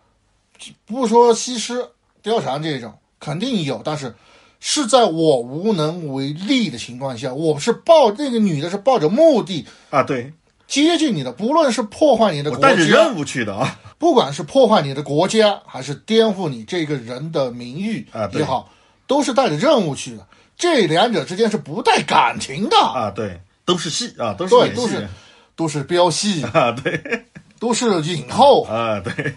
[0.85, 1.89] 不说西施、
[2.23, 4.15] 貂蝉这种，肯定有，但是
[4.59, 10.33] 是在我无能为力的情况下，我是抱那个女的是抱着目的啊，对。
[10.67, 13.55] 接近你的，不论是破坏你的我国家，带着任务去的。
[13.55, 13.79] 啊。
[13.99, 18.41] 不管是破坏你的国家，还是颠覆你这个人的名誉啊对。
[18.41, 18.69] 也好，
[19.05, 20.25] 都是带着任务去的。
[20.57, 25.07] 这两者之间是不带感情的，啊，对，都是戏啊，都是对，都是
[25.55, 27.25] 都是飙戏，啊，对。
[27.57, 28.63] 都是影后。
[28.63, 29.35] 啊，对，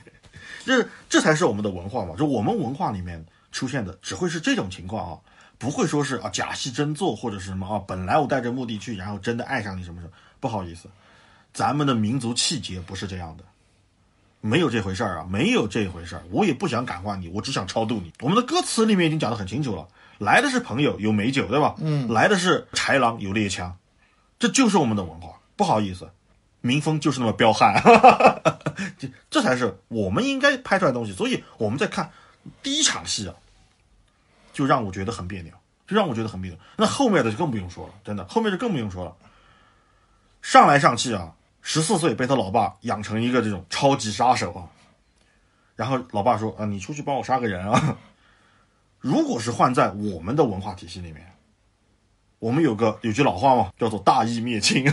[0.68, 5.18] 这这才是我们的文化嘛，就我们文化里面出现的只会是这种情况啊，
[5.57, 10.88] 不会说是啊假戏真做或者是什么啊，本来我带着目的去，然后真的爱上你什么什么，不好意思，
[11.54, 13.44] 咱们的民族气节不是这样的。
[14.40, 16.22] 没有这回事儿啊，没有这回事儿。
[16.31, 18.12] 我也不想感化你，我只想超度你。
[18.20, 21.74] 我们的歌词里面已经讲得很清楚了，来的是朋友，有美酒，对吧？
[21.78, 23.76] 嗯，来的是豺狼，有猎枪，
[24.38, 25.40] 这就是我们的文化。
[25.57, 26.09] 不好意思，
[26.61, 27.74] 民风就是那么彪悍，
[28.99, 31.12] 这这才是我们应该拍出来的东西。
[31.12, 32.11] 所以我们在看
[32.62, 33.35] 第一场戏啊，
[34.53, 35.53] 就让我觉得很别扭，
[35.87, 36.59] 就让我觉得很别扭。
[36.77, 39.17] 那后面的就更不用说了，真的，后面就更不用说了。
[40.43, 41.35] 上来上去啊。
[41.61, 44.71] 十四岁被他老爸养成一个这种超级杀手啊，
[45.77, 47.99] 然后老爸说啊，你出去帮我杀个人啊。
[49.01, 51.31] 如果是换在我们的文化体系里面，
[52.38, 54.91] 我们有个有句老话嘛，叫做大义灭亲。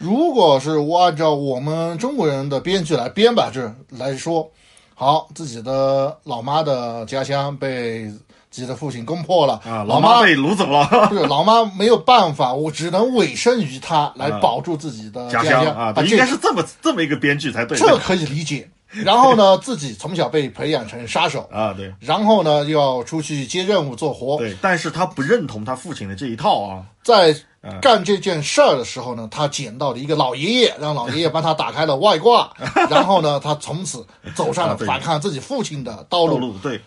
[0.00, 4.50] 如果是我按照我们中国人的编剧来编吧，这来说，
[4.94, 8.10] 好，自己的老妈的家乡被。
[8.52, 10.84] 自己的父亲攻破了啊，老妈被掳走了。
[11.08, 15.94] 不是 老妈没有办法，我只能委身于他来保住自己的家乡啊。
[16.02, 17.78] 应该是这么这么一个编剧才对。
[17.78, 18.68] 这可以理解。
[18.90, 21.94] 然后呢， 自己从小被培养成杀手啊，对。
[22.00, 24.36] 然后呢，又要出去接任务做活。
[24.38, 26.82] 对，但是他不认同他父亲的这一套啊。
[27.04, 27.32] 在
[27.80, 32.52] 干这件事儿的时候呢，他捡到了一个老爷爷， 让老爷爷帮他打开了外挂。
[32.90, 36.56] 然后呢，他从此走上了反抗自己父亲的道路。
[36.58, 36.80] 对。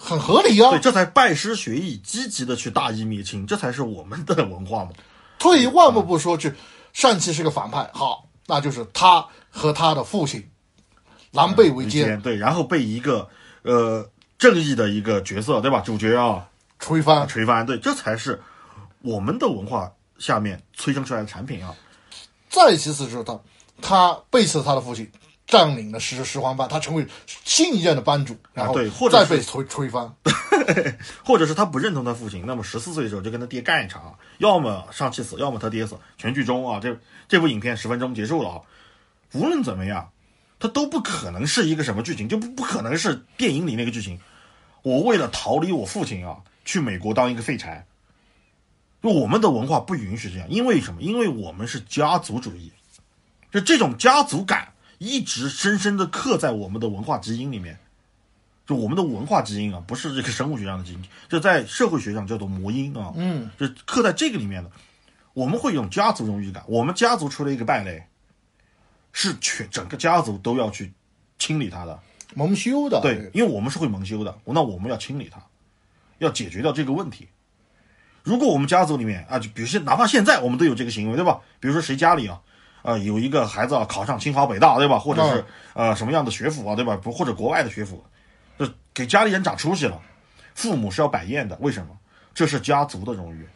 [0.00, 4.90] 很合理啊，对，这才拜师学艺，积极的去大义灭亲，这才是我们的文化嘛。
[5.40, 6.54] 退一万步不说，去
[7.02, 10.48] 单骑是个反派，好，那就是他和他的父亲
[11.32, 13.28] 狼狈为奸，对，然后被一个
[13.62, 15.80] 呃正义的一个角色，对吧？
[15.80, 16.46] 主角啊，
[16.78, 18.40] 吹翻，吹翻，对，这才是
[19.02, 21.74] 我们的文化下面催生出来的产品啊。
[22.50, 23.40] 再其次就是他，
[23.80, 25.10] 他背刺他的父亲。
[25.46, 27.06] 占领了十十环班，他成为
[27.42, 28.74] 新一任的班主，然后
[29.08, 30.14] 再被推 推翻，
[31.24, 35.96] 或者是他不认同他父亲，那么十四岁的时候就跟他爹干一场，要么上气死，要么他爹死。
[36.18, 36.94] 全剧终啊，这
[37.26, 38.60] 这部影片十分钟结束了啊。
[39.32, 40.10] 无论怎么样，
[40.60, 44.20] 他都不可能是一个什么剧情，就不不可能是电影里那个剧情。
[44.82, 47.86] 我为了逃离我父亲啊，去美国当一个废柴。
[49.00, 51.02] 我们的文化不允许这样，因为什么？
[51.02, 52.72] 因为我们是家族主义，
[53.50, 54.72] 就这种家族感。
[55.00, 57.78] 一直深深的刻在我们的文化基因里面，
[58.66, 64.68] 就我们的文化基因啊，不是这个生物学上的基因，就在社会学上叫做魔音啊，嗯，就刻在这个里面的。
[65.34, 68.02] 我们会用家族荣誉感，我们家族出了一个败类，
[69.12, 70.92] 是全整个家族都要去
[71.38, 72.00] 清理他的
[72.34, 75.40] 蒙羞的，对，因为我们是会蒙羞的，那我们要清理他，
[76.18, 77.28] 要解决掉这个问题。
[78.22, 81.38] 如果我们家族里面啊，就比如说哪怕现在我们都有这个行为，对吧？
[81.60, 82.38] 比如说谁家里啊？
[82.82, 84.98] 呃，有一个孩子啊，考上清华北大，对吧？
[84.98, 86.96] 或者是呃什么样的学府啊，对吧？
[86.96, 88.02] 不，或者国外的学府，
[88.58, 90.00] 就给家里人长出息了，
[90.54, 91.58] 父母是要摆宴的。
[91.60, 91.88] 为什么？
[92.32, 93.46] 这是家族的荣誉，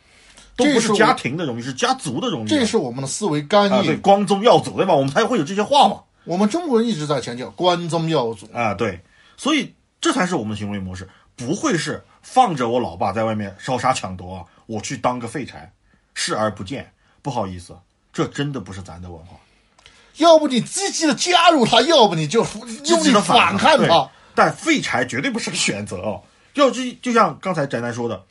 [0.56, 2.48] 都不是家庭的荣誉，是家族的荣誉。
[2.48, 3.84] 这是我们的思维概念。
[3.84, 4.92] 对，光宗耀祖，对吧？
[4.92, 6.00] 我们才会有这些话嘛。
[6.24, 9.00] 我们中国人一直在强调光宗耀祖啊，对，
[9.36, 15.72] 所以这才是我们的行为模式，不会是放着我老爸在外面烧杀抢夺，我去当个废柴，
[16.14, 16.92] 视而不见。
[17.22, 17.76] 不好意思。
[18.12, 19.38] 这真的不是咱的文化，
[20.16, 22.44] 要不你积极的加入他，要不你就
[22.84, 24.10] 用力反抗他。
[24.34, 28.22] 但废柴绝对不是个选择哦，要就就像刚才宅男说的，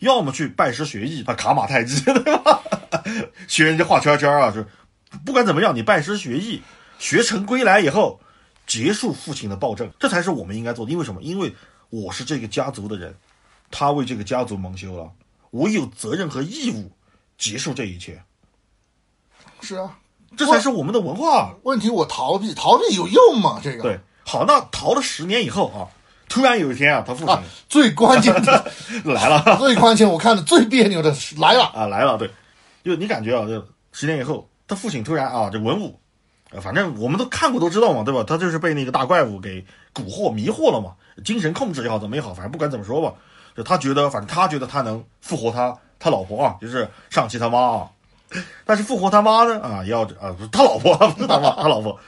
[0.00, 2.60] 要么去拜师学艺，啊，卡马太极，对吧？
[3.46, 4.64] 学人家画圈圈啊，就
[5.24, 6.60] 不管怎么样，你拜师学艺，
[6.98, 8.18] 学成归来以后，
[8.66, 10.90] 结束父亲的暴政，这才是我们应该做的。
[10.90, 11.22] 因为什么？
[11.22, 11.54] 因为
[11.90, 13.14] 我是这个家族的人，
[13.70, 15.10] 他为这个家族蒙羞了，
[15.50, 16.90] 我有责任和义务
[17.36, 18.22] 结束这一切。
[19.60, 19.98] 是啊，
[20.36, 21.54] 这才是我们的文化。
[21.62, 23.60] 问题我逃避，逃避有用吗？
[23.62, 25.88] 这个对，好，那逃了十年以后啊，
[26.28, 27.36] 突然有一天啊，他父亲
[27.68, 28.70] 最关键的
[29.04, 32.16] 来了， 最关键，我看的最别扭的来了啊，来了。
[32.18, 32.30] 对，
[32.84, 35.98] 就你感觉啊，就十年以后，他父亲突然啊，这文武，
[36.62, 38.24] 反正我们都看过都知道嘛，对吧？
[38.26, 40.92] 他就是被那个大怪物给蛊惑迷惑了嘛，
[41.24, 43.12] 精神控制也好，怎么也好，反正不管怎么说吧，
[43.56, 47.90] 就他觉得，反正他觉得他能复活他他老婆啊，就是上期他妈啊。
[48.66, 49.60] 但是复活他妈呢？
[49.60, 51.98] 啊，要啊，他老婆 不是他妈，他老婆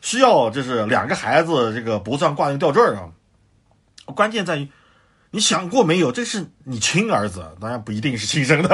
[0.00, 3.08] 需要就是两个孩子，这个脖子上挂一个吊坠啊。
[4.14, 4.70] 关键在于，
[5.30, 6.12] 你想过没有？
[6.12, 8.68] 这是你亲儿子，当然不一定是亲生的。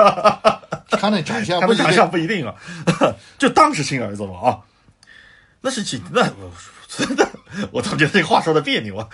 [0.90, 2.54] 他那长相，他那长相不一定啊，
[3.38, 4.58] 就当是亲儿子吧啊。
[5.62, 6.52] 那是亲，那 我
[6.88, 7.26] 真的，
[7.70, 9.08] 我总觉得这话说的别扭啊。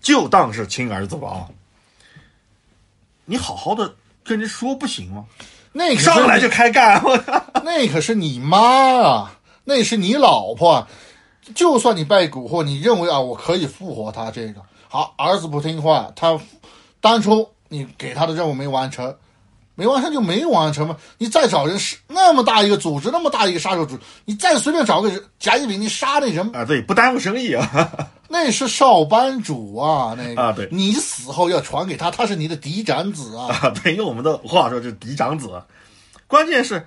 [0.00, 1.48] 就当是亲儿子吧啊。
[3.24, 5.24] 你好好的跟人说不行吗？
[5.72, 7.02] 那上来就开干，
[7.64, 10.86] 那可是你妈啊，那是你老婆，
[11.54, 16.40] 就算你被蛊惑，你认为啊，我可以复活他这个好，儿子不听话，他
[17.00, 19.14] 当初你给他的任务没完成，
[19.78, 20.96] 没完成就没完成嘛。
[21.18, 27.90] 你再找人，那么大一个组织，那么大一个杀手组，你再随便找个人甲乙丙，你杀那人啊，对，不耽误生意啊。
[28.28, 33.46] 那是少班主啊，那个啊，对，你死后要传给他，他是你的嫡长子啊。
[33.62, 35.62] 啊，对，用我们的话说就是嫡长子。
[36.26, 36.84] 关键是，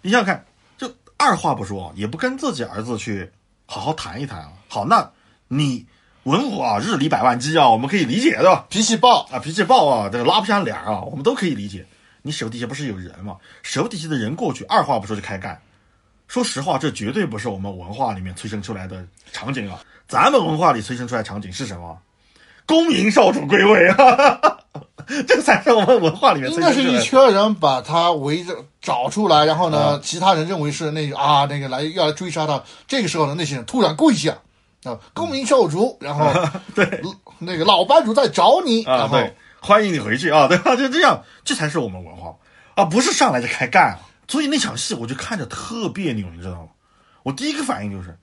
[0.00, 0.46] 你想想看，
[0.78, 3.30] 就二话不说，也不跟自己儿子去
[3.66, 4.52] 好好谈一谈啊。
[4.66, 5.10] 好，那
[5.46, 5.86] 你
[6.24, 8.66] 文武啊，日理百万机啊，我们可以理解对吧？
[8.70, 11.86] 脾气暴啊，脾气暴啊，这个拉不下脸啊，我们都可以理解。
[12.28, 13.36] 你手底下不是有人吗？
[13.62, 15.58] 手底下的人过去，二话不说就开干。
[16.26, 19.80] 说实话，这绝对不是我们文化里面催生出来的场景啊。
[20.06, 21.98] 咱们文化里催生出来场景是什么？
[22.66, 24.58] 功名少主归位啊，
[25.26, 26.52] 这才是我们文化里面。
[26.52, 32.62] 应该是一圈人把他围着找出来，然后呢，其他人认为是那个啊，那个来要来追杀他。
[32.86, 34.36] 这个时候呢，那些人突然跪下
[34.84, 36.30] 啊，功名少主，然后
[36.74, 37.02] 对
[37.38, 39.18] 那个老班主在找你，然后
[39.60, 40.76] 欢迎你回去啊， 对吧？
[40.76, 42.36] 就这样，这才是我们文化
[42.74, 43.98] 啊，不是上来就开干。
[44.28, 46.68] 所以那场戏我就看着特别扭，你知道吗？
[47.22, 48.18] 我第一个反应就是。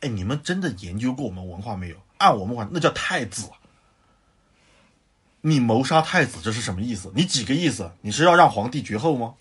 [0.00, 1.96] 哎，你们真的研究过我们文化没有？
[2.18, 3.50] 按我们话，那叫太子。
[5.40, 7.10] 你谋杀太子，这是什么意思？
[7.16, 7.90] 你几个意思？
[8.02, 9.34] 你是要让皇帝绝后吗？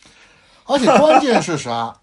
[0.65, 1.99] 而且关键是啥？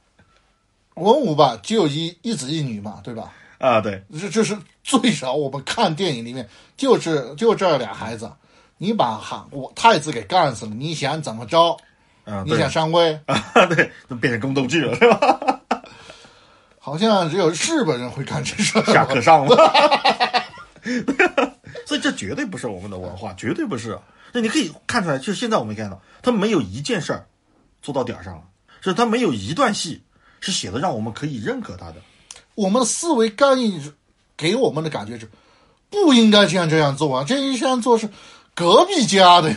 [0.95, 3.33] 文武吧，只有一一子一女嘛，对吧？
[3.59, 5.33] 啊，对，这这是最少。
[5.33, 8.31] 我们看电影里面，就是就这俩孩子，
[8.79, 11.77] 你把韩国太子给干死了，你想怎么着？
[12.25, 13.21] 啊，你想上位？
[13.27, 15.61] 啊，对，都变成宫斗剧了，是吧？
[16.81, 20.45] 好像只有日本人会干这事，下课上了。
[21.87, 23.99] 所以这绝对不是我们的文化，绝对不是。
[24.33, 27.27] 那你可以看出来，就是现在我们看到，他没有一件事儿
[27.81, 28.43] 做到点儿上了，
[28.81, 30.03] 是他没有一段戏
[30.41, 31.97] 是写的让我们可以认可他的。
[32.55, 33.81] 我们的思维干预
[34.37, 35.31] 给我们的感觉是
[35.91, 38.09] 不应该这样这样做啊，这一样做是
[38.55, 39.53] 隔壁家的，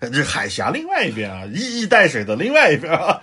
[0.00, 3.20] 对， 这海峡另外一边啊，一衣带水的另外一边啊。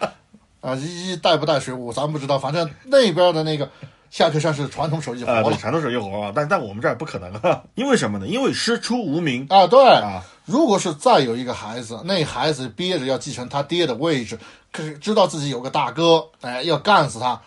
[0.62, 2.40] 啊，一一带不带水，我咱不知道。
[2.40, 3.70] 反正那边的那个
[4.10, 6.32] 下克山是传统手艺活，传统手艺活啊。
[6.34, 7.34] 但在我们这儿不可能，
[7.76, 8.26] 因为什么呢？
[8.26, 9.68] 因为师出无名啊。
[9.68, 14.40] 对啊，如果是再有一个孩子，那孩子憋着要继承他爹的位置，
[14.72, 17.42] 可是知道自己有个大哥，哎，要干死他，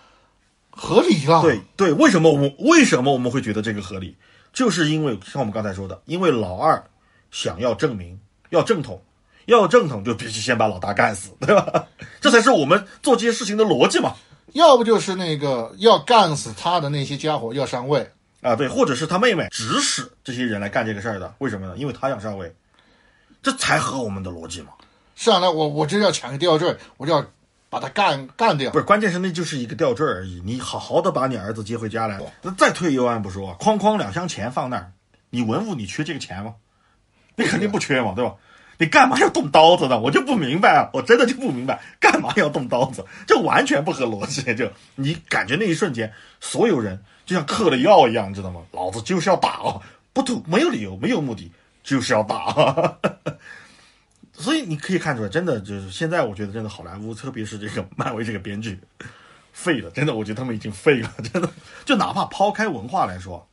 [0.68, 1.40] 合理了。
[1.40, 4.14] 对对，为什么我们为什么我们会觉得这个合理？
[4.56, 6.82] 就是因为像我们刚才说的，因为老二
[7.30, 9.00] 想要证明，要正统。
[9.44, 11.86] 要正统就必须先把老大干死，对吧？
[12.20, 14.12] 这才是我们做这些事情的逻辑嘛。
[14.54, 21.76] 要不就是那个要干死他的那些家伙要上位啊，对，或者是他妹妹指使这些人来干这个事儿的，为什么呢？
[21.76, 22.52] 因为他想上位，
[23.40, 24.70] 这才合我们的逻辑嘛。
[25.14, 27.24] 是啊，那我我就要抢个吊坠，我就要
[27.68, 28.70] 把他干干掉。
[28.70, 30.40] 不是，关键是那就是一个吊坠而已。
[30.44, 34.92] 你好好的把你儿子接回家来，那再退一万步说，哐哐两箱钱放那儿，
[35.30, 36.54] 你文物你缺这个钱吗？
[37.36, 38.34] 你肯定不缺嘛，对吧？
[38.78, 39.98] 你干嘛要动刀子呢？
[39.98, 40.90] 我就不明白啊！
[40.92, 43.04] 我真的就不明白，干嘛要动刀子？
[43.26, 44.54] 这完全不合逻辑。
[44.54, 48.60] 就你感觉那一瞬间，所有人就像嗑了药一样，你知道吗？
[48.72, 49.80] 老子就是要打啊！
[50.12, 51.50] 不图没有理由，没有目的，
[51.82, 52.98] 就是要打。
[54.38, 58.78] 所以你可以看出来，真的就是现在，我觉得真的好莱坞，特别是这个漫威这个编剧
[59.52, 59.90] 废了。
[59.90, 61.10] 真的，我觉得他们已经废了。
[61.32, 61.48] 真的，
[61.84, 63.48] 就哪怕抛开文化来说，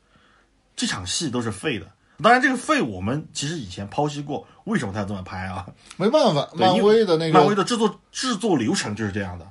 [0.75, 1.85] 这场戏都是废的。
[2.21, 5.65] 当然，这个废我们其实以前剖析过，为什么他要这么拍啊？
[5.97, 9.47] 没办法，漫威的那个漫威的制作制作流程就是这样的。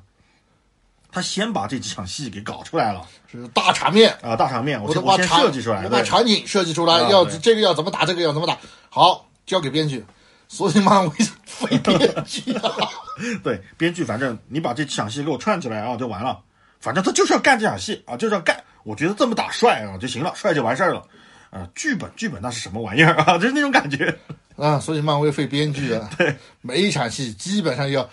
[1.11, 8.57] 他先把这几场戏给搞出来了，是大场面啊，大场面，我我先设计出来，我把场景设计出来，要这个要怎么打，这个要怎么打，
[8.89, 10.05] 好交给编剧。
[10.53, 11.11] 所以漫威
[11.47, 12.71] 废编剧啊，
[13.43, 16.39] 对，编剧反正你把这几场戏给我串起来啊，就完了。
[16.79, 18.63] 反正他就是要干这场戏啊，就是要干。
[18.85, 21.03] 我觉得这么打帅啊就行了，帅就完事儿了。
[21.49, 23.39] 啊，剧本剧本那是什么玩意儿啊？
[23.39, 24.15] 就是那种感觉
[24.57, 28.07] 啊，所以漫威费编剧啊， 对，每一场戏基本上要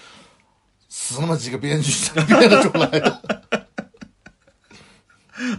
[0.87, 3.21] 死那么几个编剧才编得出来的。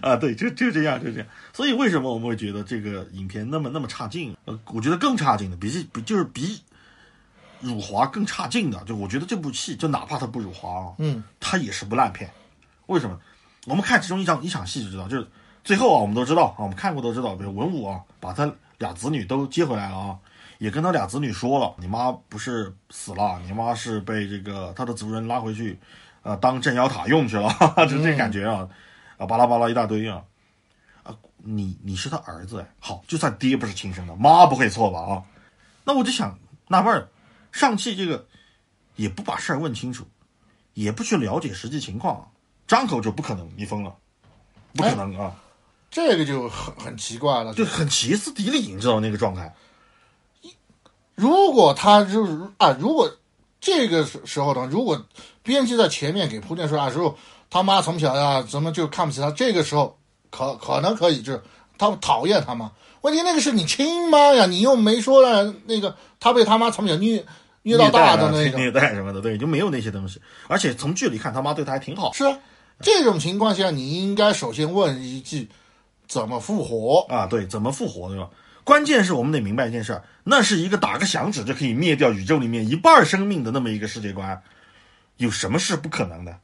[0.00, 1.26] 啊，对，就就这样，就这样。
[1.52, 4.34] 所以为什么我们会觉得这个影片那么那么差劲？
[4.46, 6.56] 呃，我觉得更差劲的，比这比就是比
[7.61, 12.30] 《辱华》更差劲的，就我觉得这部戏，就哪怕它不辱华啊，嗯，它也是部烂片。
[12.86, 13.18] 为什么？
[13.66, 15.26] 我们看其中一场一场戏就知道，就是。
[15.62, 20.18] 最后啊，我们都知道啊，我们看过都知道，比如文武啊，把他俩子女都接回来了啊，
[20.56, 25.78] 也跟他俩子女说了，你妈不是死了，你妈是被这个他的族人拉回去，
[26.22, 28.66] 呃，当镇妖塔用去了，哈 哈就这感觉啊，
[29.18, 30.22] 啊，巴拉巴拉一大堆啊，
[31.02, 35.22] 啊，你你是他儿子哎，好，就算爹不是亲生的，妈不会错吧啊？
[35.84, 36.38] 那我就想
[36.68, 37.06] 纳闷儿，
[37.53, 38.26] 上汽这个
[38.96, 40.05] 也不把事儿问清楚，
[40.74, 42.30] 也不去了解实际情况，
[42.66, 43.94] 张口就不可能，你疯了。
[44.72, 45.34] 不可能啊，
[45.90, 47.53] 这个就很很奇怪了。
[47.55, 49.53] 就很歇斯底里，你知道那个状态。
[51.16, 53.12] 如果他就是啊，如果
[53.61, 55.05] 这个时时候呢，如果
[55.42, 57.18] 编辑在前面给铺垫说啊，说
[57.51, 59.98] 他妈从小呀怎么就看不起他，这个时候
[60.30, 61.42] 可可能可以，就是
[61.76, 62.70] 他讨厌他妈。
[63.01, 67.26] 问题那个是你亲妈呀，你又没说呢，那个他被他妈从小虐
[67.62, 70.20] 虐到大的那虐待啊个，虐待什么的，对，就没有那些东西。
[70.48, 72.38] 而且从剧里看，他妈对他还挺好是啊。
[72.80, 75.48] 这种情况下，你应该首先问一句：
[76.08, 77.06] 怎么复活？
[77.08, 78.28] 啊，对，怎么复活，对吧？
[78.64, 84.40] 关键是我们得明白一件事儿，那是一个打个响指就可以灭掉宇宙里面一半生命的那么一个世界观，
[85.16, 86.36] 有什么是不可能的？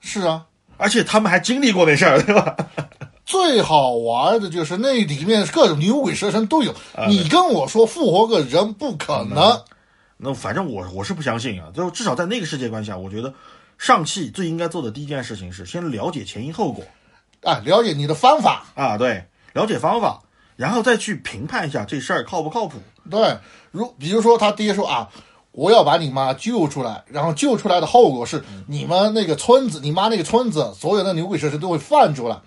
[0.00, 0.46] 是啊，
[0.76, 2.56] 而且他们还经历过那事儿，对吧？
[3.26, 6.74] 最好玩的就是那里面各种牛鬼蛇神都有。
[7.08, 9.62] 你跟我说复活个人不可能，
[10.22, 13.32] 那反正我我是不相信啊，就至少在那个世界观下，我觉得
[13.78, 16.84] 上汽最应该做的第一件事情是先了解前因后果
[17.42, 18.66] 啊，了解你的方法。
[18.74, 20.22] 啊，对，了解方法，
[20.56, 22.78] 然后再去评判一下这事儿靠不靠谱。
[23.10, 23.38] 对，
[23.70, 25.08] 如比如说他爹说啊，
[25.52, 32.38] 我要把你妈救出来，然后救出来的后果是你们那个村子，你妈那个村子所有的牛鬼蛇神都会放出来。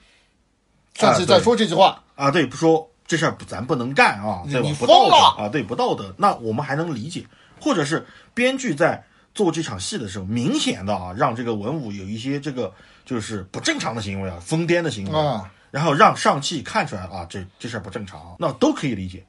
[0.93, 4.73] 上次再说这句话，啊，对，不说这事儿咱不能干啊，对吧你？
[4.75, 6.13] 不道疯了德啊，对，不道德。
[6.17, 7.25] 那我们还能理解，
[7.63, 9.01] 或者是编剧在
[9.33, 12.73] 做这场戏的时候，明显的啊，让这个文武有一些这个
[13.05, 19.25] 就是不正常的行为啊，疯癫的行为啊，然后让上汽看出来啊，这这事儿不正常啊，那都可以理解。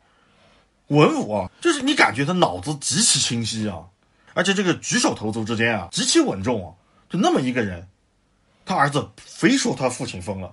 [0.89, 3.85] 文武啊，就是你感觉他脑子极其清晰啊，
[4.35, 6.75] 而且这个举手投足之间啊，极其稳重啊，
[7.09, 7.89] 就那么一个人，
[8.67, 10.53] 他儿子非说他父亲疯了。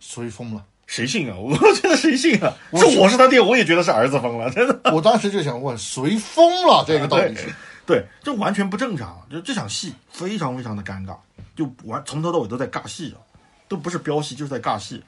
[0.00, 0.64] 所以疯了？
[0.92, 1.36] 谁信啊？
[1.40, 2.52] 我觉得谁信啊？
[2.70, 4.92] 我是我是他爹，我也觉得是儿子疯了，真的。
[4.92, 6.84] 我当时就想问，谁疯了？
[6.86, 7.50] 这个到底是？
[7.86, 9.26] 对，这完全不正常。
[9.30, 11.16] 就这场戏非常非常的尴尬，
[11.56, 13.24] 就完从头到尾都在尬戏啊，
[13.68, 15.02] 都不是飙戏，就是在尬戏。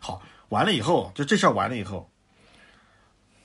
[0.00, 2.08] 好，完了以后，就这事儿完了以后，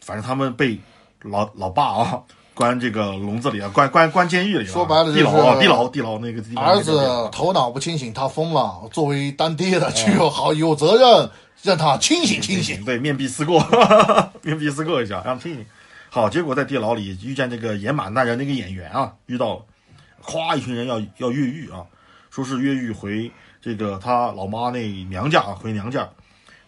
[0.01, 0.79] 反正他们被
[1.21, 2.23] 老老爸啊
[2.55, 4.73] 关这个笼子里啊，关关关监狱里了。
[4.73, 6.65] 说白了就是地牢啊，地牢地牢那个地方。
[6.65, 6.99] 儿子
[7.31, 8.81] 头脑不清醒，他疯了。
[8.91, 11.29] 作为当爹的，就有好有责任
[11.67, 12.83] 让他清醒清醒。
[12.85, 13.59] 对，面壁思过，
[14.41, 15.65] 面壁思过一下，让清醒。
[16.09, 19.65] 好，结果在地牢里遇见这个野马大人那个演员啊，遇到了，
[20.23, 21.83] 咵，一群人要要越狱啊，
[22.31, 23.29] 说是越狱回
[23.61, 26.09] 这个他老妈那娘家，回娘家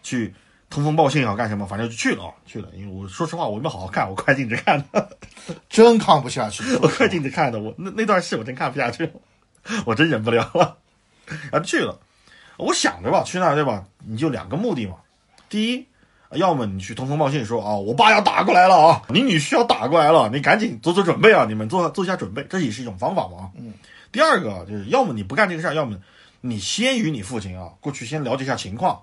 [0.04, 0.36] 去
[0.70, 1.66] 通风报信啊，干什么？
[1.66, 2.68] 反正就去了啊，去了。
[2.76, 5.18] 因为我说实话，我没好好看，我快进着看的，
[5.70, 6.76] 真看不下去。
[6.82, 9.10] 我快进着看的，我那那段戏我真看不下去，
[9.86, 10.78] 我真忍不了了，
[11.50, 11.98] 然后去了。
[12.60, 13.86] 我想着吧，去那儿对吧？
[14.06, 14.96] 你就两个目的嘛，
[15.50, 15.86] 第一。
[16.34, 23.50] 要么你去通风报信说啊，我爸要打过来了啊，你女婿要打过来了，你赶紧做做准备啊，你们做做一下准备，这也是一种方法嘛。
[23.58, 23.74] 嗯。
[24.12, 25.98] 第二个就是，要么你不干这个事儿，要么
[26.42, 29.02] 你先与你父亲啊过去先了解一下情况，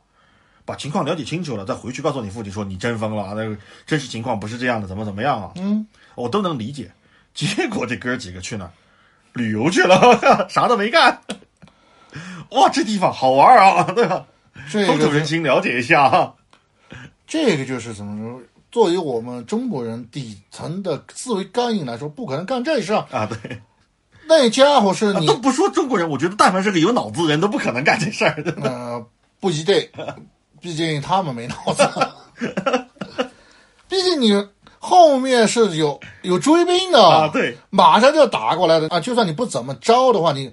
[0.65, 5.51] 把情况了解清楚了，再回去告诉你父亲说你真疯了啊，那个真实情况不是这样的，怎么怎么样啊？
[5.57, 5.85] 嗯，
[6.15, 6.93] 我都能理解。
[7.35, 8.71] 结果这哥几个去那儿
[9.33, 11.21] 旅游去了， 啥都没干。
[12.53, 14.27] 哇，这地方好玩啊， 对吧？
[14.71, 16.33] 这风土人个情了解一下啊。
[17.27, 18.41] 这个就是怎么说？
[18.71, 23.07] 作为我们中国人底层的思维刚硬来说，不可能干这事儿。
[23.11, 23.61] 啊，对。
[24.29, 28.53] 那家伙是你啊都不说中国人，我觉得但凡是个有脑子的人都不可能干这事儿的。
[28.63, 29.07] 呃，
[29.39, 29.89] 不一定，
[30.61, 31.89] 毕竟他们没脑子。
[33.89, 34.49] 毕竟你
[34.79, 38.99] 后面是有有追兵的啊对，马上就要打过来的啊！
[38.99, 40.53] 就算你不怎么着的话，你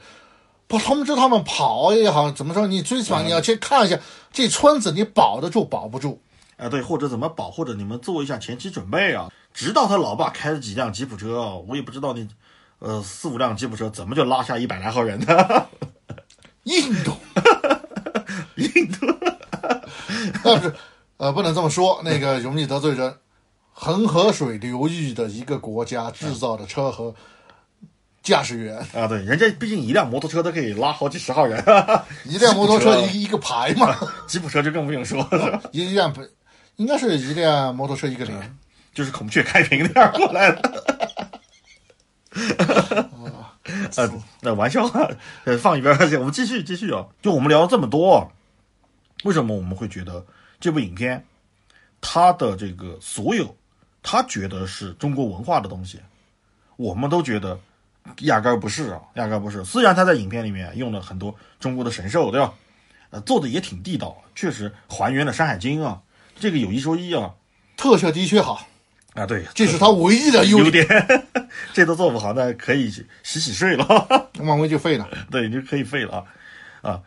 [0.74, 2.66] 不通知他们跑也好，怎么说？
[2.66, 4.00] 你最起码你要去看一下
[4.32, 6.20] 这村子，你保得住保不住。
[6.58, 9.32] 啊，对，或者怎么保，或者你们做一下前期准备啊。
[9.54, 12.28] 直到他老爸开了几辆吉普车，我也不知道那，
[12.80, 15.68] 呃，四五辆吉普车怎么就拉下一百来号人呢？
[16.64, 17.12] 印度，
[18.58, 19.06] 印度
[20.44, 20.74] 那不是，
[21.18, 23.16] 呃，不能这么说，那个容易得罪人。
[23.74, 27.14] 恒河水流域的一个国家制造的车和
[28.24, 31.64] 驾驶员，啊，对，人家毕竟一辆摩托车都可以拉好几十号人，
[32.26, 33.96] 一辆摩托车一一个排嘛，
[34.26, 36.26] 吉普车就更不用说了， 一辆不
[36.78, 38.58] 应该是一辆摩托车一个连。
[38.94, 40.84] 就是孔雀开屏那样过来的。
[43.96, 44.08] 呃，
[44.42, 45.10] 那玩笑话，
[45.46, 47.08] 呃，放一边儿去，我们继续继续啊。
[47.20, 48.32] 就我们聊了这么多，
[49.24, 50.24] 为什么我们会觉得
[50.60, 51.26] 这部影片
[52.02, 53.58] 它的这个所有，
[54.04, 56.00] 他觉得是中国文化的东西，
[56.76, 57.60] 我们都觉得
[58.20, 59.64] 压根儿不是啊，压根儿不是。
[59.64, 62.54] 虽然他在影片里面用了很多中国的神兽，对吧？
[63.10, 66.02] 呃，做的也挺地道，确实还原了《山海经》啊，
[66.40, 67.36] 这个有一说一啊。
[67.76, 68.68] 特效的确好，
[69.14, 70.88] 啊，对，这是他唯一的优优点。
[70.88, 71.28] 点，
[71.74, 74.30] 这都做不好，那可以洗洗睡了。
[74.40, 75.10] 漫威就废了。
[75.32, 76.18] 对，你就可以废了
[76.82, 77.02] 啊啊！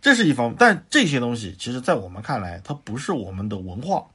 [0.00, 4.06] 这是一方面，但这些东西其实，在我们看来，它不是我们的文化，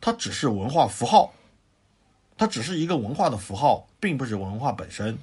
[0.00, 1.34] 它只是文化符号，
[2.36, 5.18] 它只是一个文化的符号，并不是文化本身。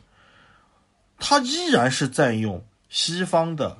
[1.17, 3.77] 它依然是在用西方的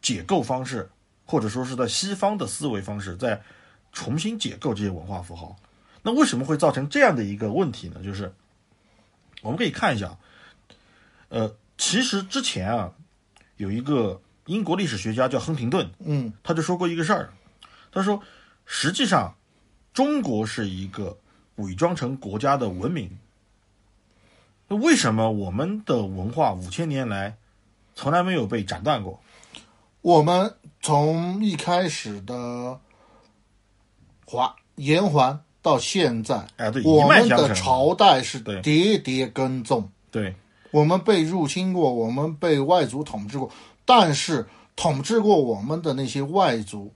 [0.00, 0.90] 解构方式，
[1.24, 3.42] 或者说是在西方的思维方式，在
[3.92, 5.56] 重新解构这些文化符号。
[6.02, 8.02] 那为什么会造成这样的一个问题呢？
[8.02, 8.32] 就是
[9.42, 10.16] 我们可以看一下，
[11.28, 12.92] 呃，其实之前啊，
[13.56, 17.32] 有一个英国历史学家叫亨廷顿，嗯，他就说过一个事儿，
[17.90, 18.22] 他说，
[18.66, 19.34] 实际上
[19.92, 21.18] 中国是一个
[21.56, 23.18] 伪装成国家的文明。
[24.74, 27.36] 那为什么我们的文化五千年来
[27.94, 29.20] 从来没有被斩断过？
[30.00, 30.52] 我们
[30.82, 32.80] 从一开始的
[34.26, 37.54] 华炎黄到现在，哎，对，我们的。
[37.54, 40.34] 朝代是对喋喋跟踪，对，
[40.72, 43.48] 我们被入侵过，我们被外族统治过，
[43.84, 44.44] 但是
[44.74, 46.92] 统治过我们的那些外族，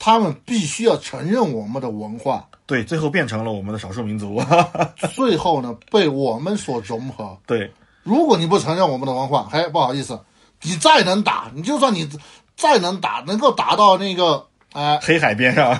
[0.00, 4.40] 他们必须要承认我们的文化，对，最后变成了我们的少数民族。
[5.12, 7.36] 最后呢被我们所融合。
[7.44, 7.68] 对，
[8.04, 10.20] 如果你不承认我们的文化，嘿，不好意思，
[10.62, 12.08] 你再能打，你就算你
[12.54, 15.76] 再能打，能够打到那个，哎、黑海边上。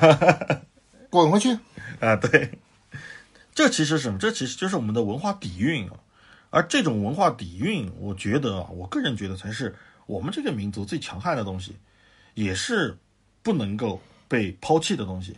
[1.11, 1.57] 滚回去。
[2.01, 2.59] 啊，对，
[3.55, 4.18] 这其实什么？
[4.18, 5.95] 这其实就是我们的文化底蕴啊。
[6.51, 9.72] 而这种文化底蕴，我觉得啊，我个人觉得才是
[10.07, 11.76] 我们这个民族最强悍的东西，
[12.34, 12.99] 也是
[13.45, 15.36] 不能够被抛弃的东西。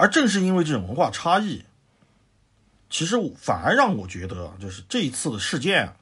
[0.00, 1.62] 而正是因为这种文化差异，
[2.88, 5.92] 其实反而让我觉得啊，就是这一次的事件啊，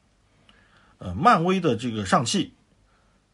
[0.99, 2.53] 呃，漫威的这个上汽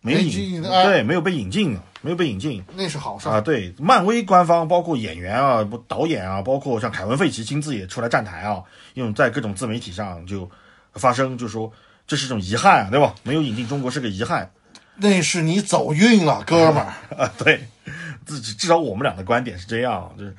[0.01, 8.63] 没有引进哎对没有被引进，没有被引进，那是好事啊，对，漫威官方包括演员啊、不导演啊，包括像凯文·费奇亲自也出来站台啊，
[8.95, 10.49] 用在各种自媒体上就
[10.93, 11.72] 发声，就说
[12.07, 13.13] 这是一种遗憾啊，对吧？
[13.22, 14.51] 没有引进中国是个遗憾
[14.97, 16.93] 那是你走运了，哥们儿。
[17.18, 17.68] 啊， 对，
[18.26, 20.34] 至至少我们俩的观点是这样，就是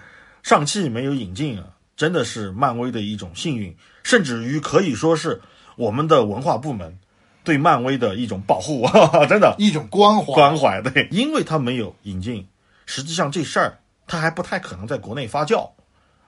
[0.47, 1.65] 上汽没有引进啊，
[1.97, 5.43] 真的是漫威的一种幸运，甚至于可以说是
[5.75, 6.97] 我们的文化部门
[7.43, 9.57] 对漫威的一种保护，哈 哈真的。
[9.59, 10.35] 一种关怀。
[10.35, 12.47] 关怀，对，因为它没有引进，
[12.87, 15.69] 实际上这事儿它还不太可能在国内发酵，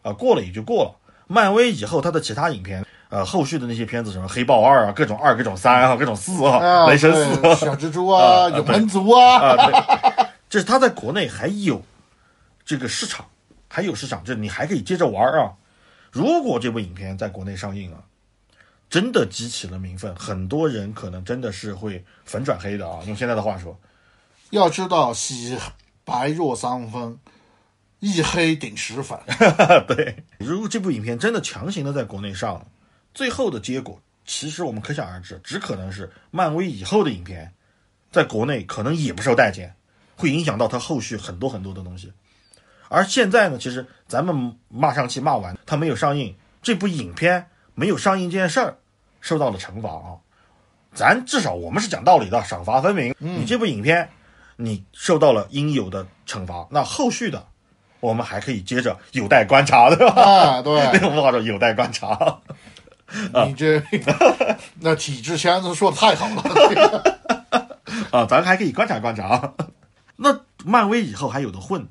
[0.03, 0.97] 啊、过了也就过了。
[1.29, 11.81] 漫威以后它的其他影片，呃，后续的那些片子，什么黑豹二啊，各种二、各种三啊，各种四啊，啊，雷神四对小蜘蛛啊，啊永恒族啊，啊，对，这是它在国内还有
[12.64, 13.25] 这个市场，
[13.69, 15.53] 还有市场，这你还可以接着玩儿啊。
[16.11, 18.03] 如果这部影片在国内上映啊，
[18.89, 23.03] 真的激起了民愤，很多人可能真的是会粉转黑的啊。
[23.07, 23.79] 用现在的话说，
[24.51, 25.59] 要知道洗
[26.05, 27.19] 白若三分，
[28.01, 29.19] 一黑顶十粉。
[29.87, 32.66] 对，如果这部影片真的强行的在国内上，
[33.12, 37.53] 最后的结果其实我们可想而知，只可能是漫威以后的影片
[38.11, 39.77] 在国内可能也不受待见，
[40.16, 42.11] 会影响到它后续很多很多的东西。
[42.89, 48.78] 而现在呢，其实咱们骂上去骂完，它没有上映，这部影片没有上映这件事儿
[49.20, 50.16] 受到了惩罚啊。
[50.95, 53.14] 咱至少我们是讲道理的，赏罚分明。
[53.18, 54.11] 你这部影片
[54.57, 57.47] 你受到了应有的惩罚，那后续的
[58.01, 60.22] 我们还可以接着有待观察，对吧？
[60.22, 62.41] 啊，对， 那种话说有待观察。
[63.47, 63.82] 你这
[64.80, 67.18] 那体制腔子说的太好了。
[68.11, 69.55] 啊，咱还可以观察观察。
[70.16, 71.86] 那漫威以后还有的混，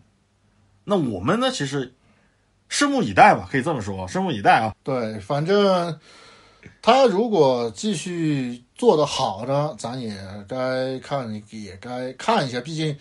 [0.90, 1.52] 那我们呢？
[1.52, 1.94] 其实
[2.70, 4.74] 拭目以待吧，可以这么说，拭目以待啊。
[4.84, 6.00] 对，反正
[6.82, 10.16] 他如果继续做得好呢，咱也
[10.48, 12.62] 该看，也该看一下。
[12.62, 12.98] 毕竟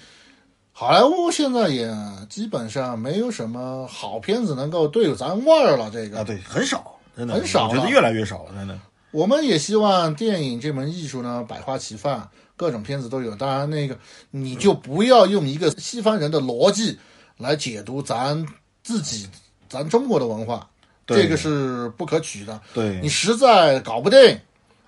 [0.72, 1.95] 好莱坞现在也
[2.28, 5.89] 基本上没有什么好片子能够对咱味儿了。
[5.89, 8.76] 这个啊，对，很少，真的很少我觉得越来越少了，真的。
[9.12, 13.37] 我们也希望电影这门艺术呢百花齐放，各种片子都有。
[13.37, 13.97] 当然，那个
[14.32, 16.99] 你就不要用一个西方人的逻辑
[17.39, 18.47] 来解读咱
[18.82, 19.28] 自己
[19.68, 20.68] 咱中国的文化，
[21.07, 22.61] 这个是不可取的。
[22.72, 24.41] 对你实在搞不定，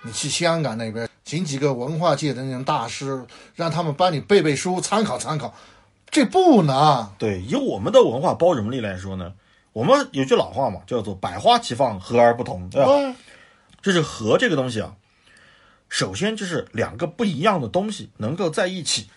[0.03, 5.55] 你去香港那边请几个文化界的那种大师，让他们帮你背背书，参考参考，
[6.11, 7.11] 这不难。
[7.19, 9.33] 对，以我们的文化包容力来说呢，
[9.73, 12.93] 我们有句老话嘛，叫做“百花齐放，和而不同”，对吧？
[12.93, 13.15] 对
[13.81, 14.95] 就是和这个东西啊，
[15.89, 19.09] 首先就是两个不一样的东西能够在一起，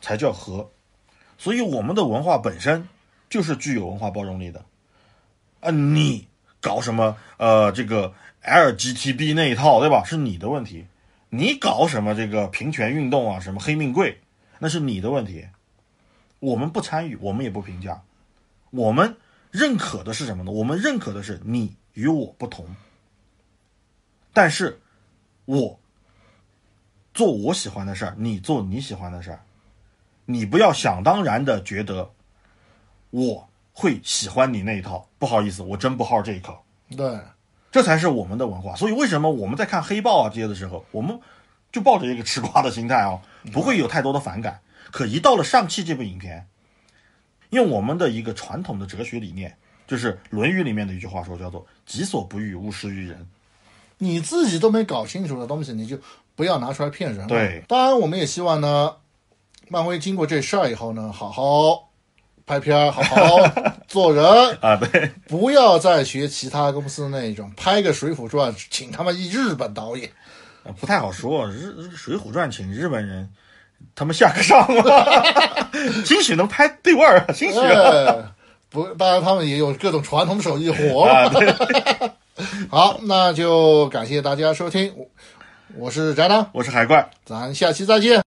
[0.00, 0.70] 才叫和。
[1.40, 2.86] 所以我们的文化本身
[3.30, 4.62] 就是具有文化包容力的。
[5.60, 6.28] 啊，你
[6.60, 8.12] 搞什么呃这个
[8.44, 10.04] LGTB 那一套，对吧？
[10.04, 10.84] 是你的问题。
[11.30, 14.20] 你搞什么这个平权运动啊，什么黑命贵，
[14.58, 15.46] 那是你的问题。
[16.40, 18.02] 我们不参与，我们也不评价。
[18.68, 19.16] 我们
[19.50, 20.52] 认可的是什么呢？
[20.52, 22.66] 我们认可的是你与我不同。
[24.34, 24.78] 但是，
[25.46, 25.80] 我
[27.14, 29.40] 做我喜欢的事儿，你做你喜欢的事儿，
[30.32, 32.10] 你不要想当然的觉得
[33.10, 35.08] 我会喜欢你那一套。
[35.18, 36.62] 不好意思，我真不好这一口。
[36.96, 37.18] 对，
[37.70, 38.74] 这才是我们的文化。
[38.74, 41.20] 所以为什么我们在看黑豹啊这些的时候，我们
[41.70, 43.20] 就抱着一个吃瓜的心态哦，
[43.52, 44.60] 不会有太多的反感。
[44.90, 46.46] 可一到了上汽这部影片，
[47.50, 49.56] 用我们的一个传统的哲学理念，
[49.86, 53.28] 就是《论语》里面的一句话说，叫做“己所不欲，勿施于人
[53.98, 55.98] 你自己都没搞清楚的东西，你就
[56.34, 57.28] 不要拿出来骗人了。
[57.28, 58.96] 对，当然我们也希望呢，
[59.72, 61.88] 漫威经过这事儿以后呢，好好
[62.44, 64.24] 拍片儿，好好做人”，
[64.60, 70.10] 啊，对，不要再学其他公司那种拍个《水浒传》请他妈一日本导演。
[70.64, 71.46] 啊不太好说。
[71.48, 73.30] 日日《水浒传》请日本人，
[73.94, 74.82] 他们下个上吗？
[76.04, 78.24] 兴许能拍对味儿，兴许哎，
[78.70, 81.12] 不，当然他们也有各种传统手艺活嘛。
[81.12, 81.54] 啊，对，
[82.68, 85.06] 好，那就感谢大家收听，我
[85.76, 87.08] 我是宅男，我是海怪。
[87.24, 88.20] 咱下期再见。